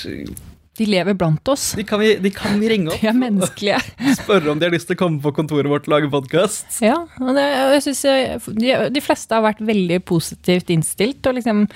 de 0.81 0.87
lever 0.88 1.16
blant 1.18 1.48
oss. 1.53 1.72
De 1.77 1.85
kan 1.85 2.01
vi, 2.01 2.14
de 2.22 2.31
kan 2.33 2.57
vi 2.61 2.70
ringe 2.70 2.88
opp. 2.88 3.01
De 3.03 3.11
er 3.11 3.16
menneskelige. 3.16 3.81
Spørre 4.22 4.55
om 4.55 4.61
de 4.61 4.64
har 4.64 4.72
lyst 4.72 4.88
til 4.88 4.96
å 4.96 5.03
komme 5.03 5.20
på 5.20 5.35
kontoret 5.37 5.68
vårt 5.68 5.88
og 5.88 5.92
lage 5.92 6.09
podkast. 6.12 6.79
Ja, 6.81 6.96
og 7.20 7.35
det, 7.37 7.44
jeg 7.77 7.83
synes 7.88 8.46
de, 8.57 8.72
de, 8.94 9.03
fleste 9.05 9.37
har 9.37 9.44
vært 9.44 9.61
veldig 9.68 10.01
positivt 10.09 10.72
innstilt. 10.72 11.20
Og 11.29 11.37
liksom, 11.37 11.66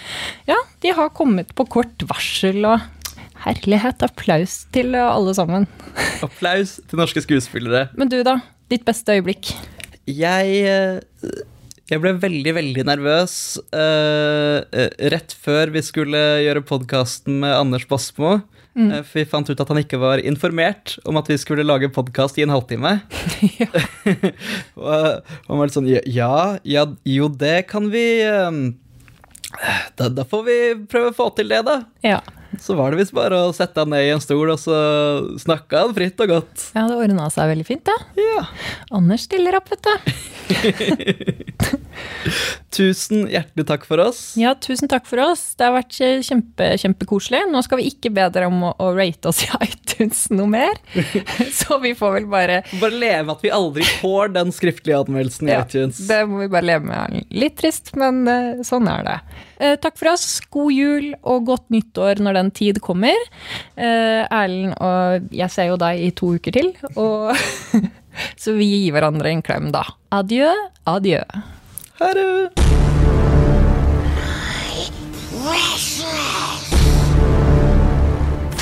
ja, 0.49 0.57
de 0.81 0.95
har 0.97 1.13
kommet 1.17 1.53
på 1.59 1.69
kort 1.77 2.07
varsel 2.09 2.65
og 2.65 2.87
Herlighet, 3.45 4.03
applaus 4.07 4.65
til 4.75 4.97
alle 4.99 5.35
sammen. 5.37 5.67
Applaus 6.25 6.79
til 6.89 7.03
norske 7.03 7.23
skuespillere. 7.25 7.89
Men 7.99 8.11
du, 8.13 8.23
da? 8.27 8.39
Ditt 8.73 8.87
beste 8.89 9.19
øyeblikk? 9.19 9.53
Jeg 10.07 10.57
eh, 10.67 11.45
jeg 11.87 12.03
ble 12.03 12.17
veldig, 12.19 12.53
veldig 12.57 12.83
nervøs 12.89 13.33
uh, 13.71 14.59
rett 15.13 15.35
før 15.39 15.71
vi 15.71 15.83
skulle 15.87 16.19
gjøre 16.43 16.65
podkasten 16.67 17.37
med 17.45 17.55
Anders 17.55 17.85
Basmo. 17.87 18.41
Mm. 18.75 18.89
Uh, 18.91 18.97
for 19.07 19.21
vi 19.21 19.27
fant 19.31 19.53
ut 19.53 19.63
at 19.63 19.71
han 19.71 19.79
ikke 19.79 20.01
var 20.03 20.19
informert 20.19 20.97
om 21.07 21.21
at 21.21 21.31
vi 21.31 21.39
skulle 21.39 21.67
lage 21.67 21.93
podkast 21.95 22.41
i 22.41 22.43
en 22.43 22.51
halvtime. 22.51 22.97
og 24.83 25.23
han 25.23 25.61
var 25.61 25.63
litt 25.63 25.79
sånn 25.79 25.87
Ja, 26.11 26.59
ja 26.67 26.89
jo, 27.07 27.31
det 27.31 27.69
kan 27.71 27.87
vi 27.95 28.07
um, 28.35 28.61
da, 29.95 30.11
da, 30.11 30.27
får 30.27 30.43
vi 30.49 30.59
prøve 30.91 31.13
å 31.13 31.17
få 31.17 31.29
til 31.39 31.55
det, 31.55 31.63
da. 31.71 31.79
Ja. 32.03 32.19
Så 32.63 32.77
var 32.79 32.93
det 32.93 33.01
visst 33.01 33.15
bare 33.17 33.39
å 33.47 33.55
sette 33.57 33.83
han 33.83 33.91
ned 33.93 34.07
i 34.07 34.13
en 34.15 34.23
stol, 34.23 34.51
og 34.53 34.61
så 34.61 34.77
snakka 35.43 35.87
han 35.87 35.97
fritt 35.97 36.21
og 36.25 36.33
godt. 36.35 36.69
Ja, 36.77 36.87
det 36.91 36.99
ordna 37.01 37.29
seg 37.33 37.51
veldig 37.53 37.67
fint, 37.69 37.85
det. 37.89 37.97
Ja. 38.23 38.47
Anders 38.97 39.27
stiller 39.29 39.59
opp, 39.61 39.73
vet 39.73 39.85
du. 39.87 39.93
tusen 42.75 43.27
hjertelig 43.31 43.67
takk 43.69 43.87
for 43.89 44.03
oss. 44.03 44.21
Ja, 44.41 44.55
tusen 44.61 44.91
takk 44.91 45.07
for 45.09 45.21
oss. 45.23 45.55
Det 45.57 45.67
har 45.67 45.75
vært 45.77 45.97
kjempe, 46.27 46.69
kjempekoselig. 46.81 47.45
Nå 47.53 47.63
skal 47.65 47.81
vi 47.81 47.89
ikke 47.91 48.13
be 48.15 48.27
dere 48.33 48.51
om 48.51 48.65
å, 48.69 48.73
å, 48.83 48.91
rate 48.97 49.31
oss 49.31 49.45
i 49.47 49.51
iTunes 49.67 50.27
noe 50.35 50.51
mer. 50.53 50.81
Så 51.59 51.81
vi 51.83 51.95
får 51.97 52.17
vel 52.19 52.29
bare 52.31 52.61
Bare 52.81 52.95
leve 52.95 53.25
med 53.27 53.35
at 53.37 53.45
vi 53.47 53.53
aldri 53.55 53.87
får 54.03 54.35
den 54.37 54.55
skriftlige 54.55 55.03
anmeldelsen 55.05 55.51
i 55.51 55.55
ja, 55.55 55.65
iTunes. 55.65 56.01
Det 56.09 56.23
må 56.29 56.45
vi 56.45 56.51
bare 56.53 56.71
leve 56.73 56.91
med. 56.91 57.27
Litt 57.35 57.59
trist, 57.61 57.95
men 57.99 58.25
uh, 58.29 58.65
sånn 58.67 58.89
er 58.93 59.07
det. 59.07 59.19
Uh, 59.57 59.75
takk 59.81 59.99
for 59.99 60.13
oss. 60.13 60.27
God 60.53 60.73
jul 60.75 61.13
og 61.23 61.47
godt 61.49 61.71
nyttår 61.75 62.23
når 62.25 62.41
den 62.41 62.55
tid 62.57 62.83
kommer. 62.85 63.17
Uh, 63.79 64.25
Erlend 64.27 64.77
og 64.77 65.31
jeg 65.35 65.53
ser 65.53 65.71
jo 65.71 65.79
deg 65.81 66.03
i 66.03 66.11
to 66.17 66.35
uker 66.37 66.57
til. 66.57 66.75
Og 67.01 67.33
Så 68.41 68.57
vi 68.57 68.69
gir 68.71 68.95
hverandre 68.97 69.33
en 69.33 69.45
klem, 69.45 69.71
da. 69.75 69.85
Adjø, 70.15 70.49
adjø. 70.89 71.21
Ha 71.99 72.07
det. 72.07 72.49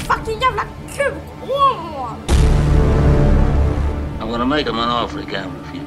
Fucking 0.07 0.41
jævla 0.43 0.65
kuk! 0.97 1.15
I'm 4.21 4.31
gonna 4.31 4.45
make 4.45 4.67
him 4.67 4.79
an 4.79 4.89
offer 4.89 5.19
he 5.19 5.27
can't 5.27 5.51
refuse. 5.59 5.83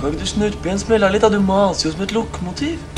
Kan 0.00 0.08
ikke 0.08 0.20
du 0.20 0.26
snurpe 0.26 0.64
igjen 0.64 0.78
smella 0.78 1.10
litt? 1.10 1.22
Du 1.22 1.40
maser 1.40 1.88
jo 1.88 1.92
som 1.96 2.02
et 2.02 2.12
lokomotiv. 2.12 2.93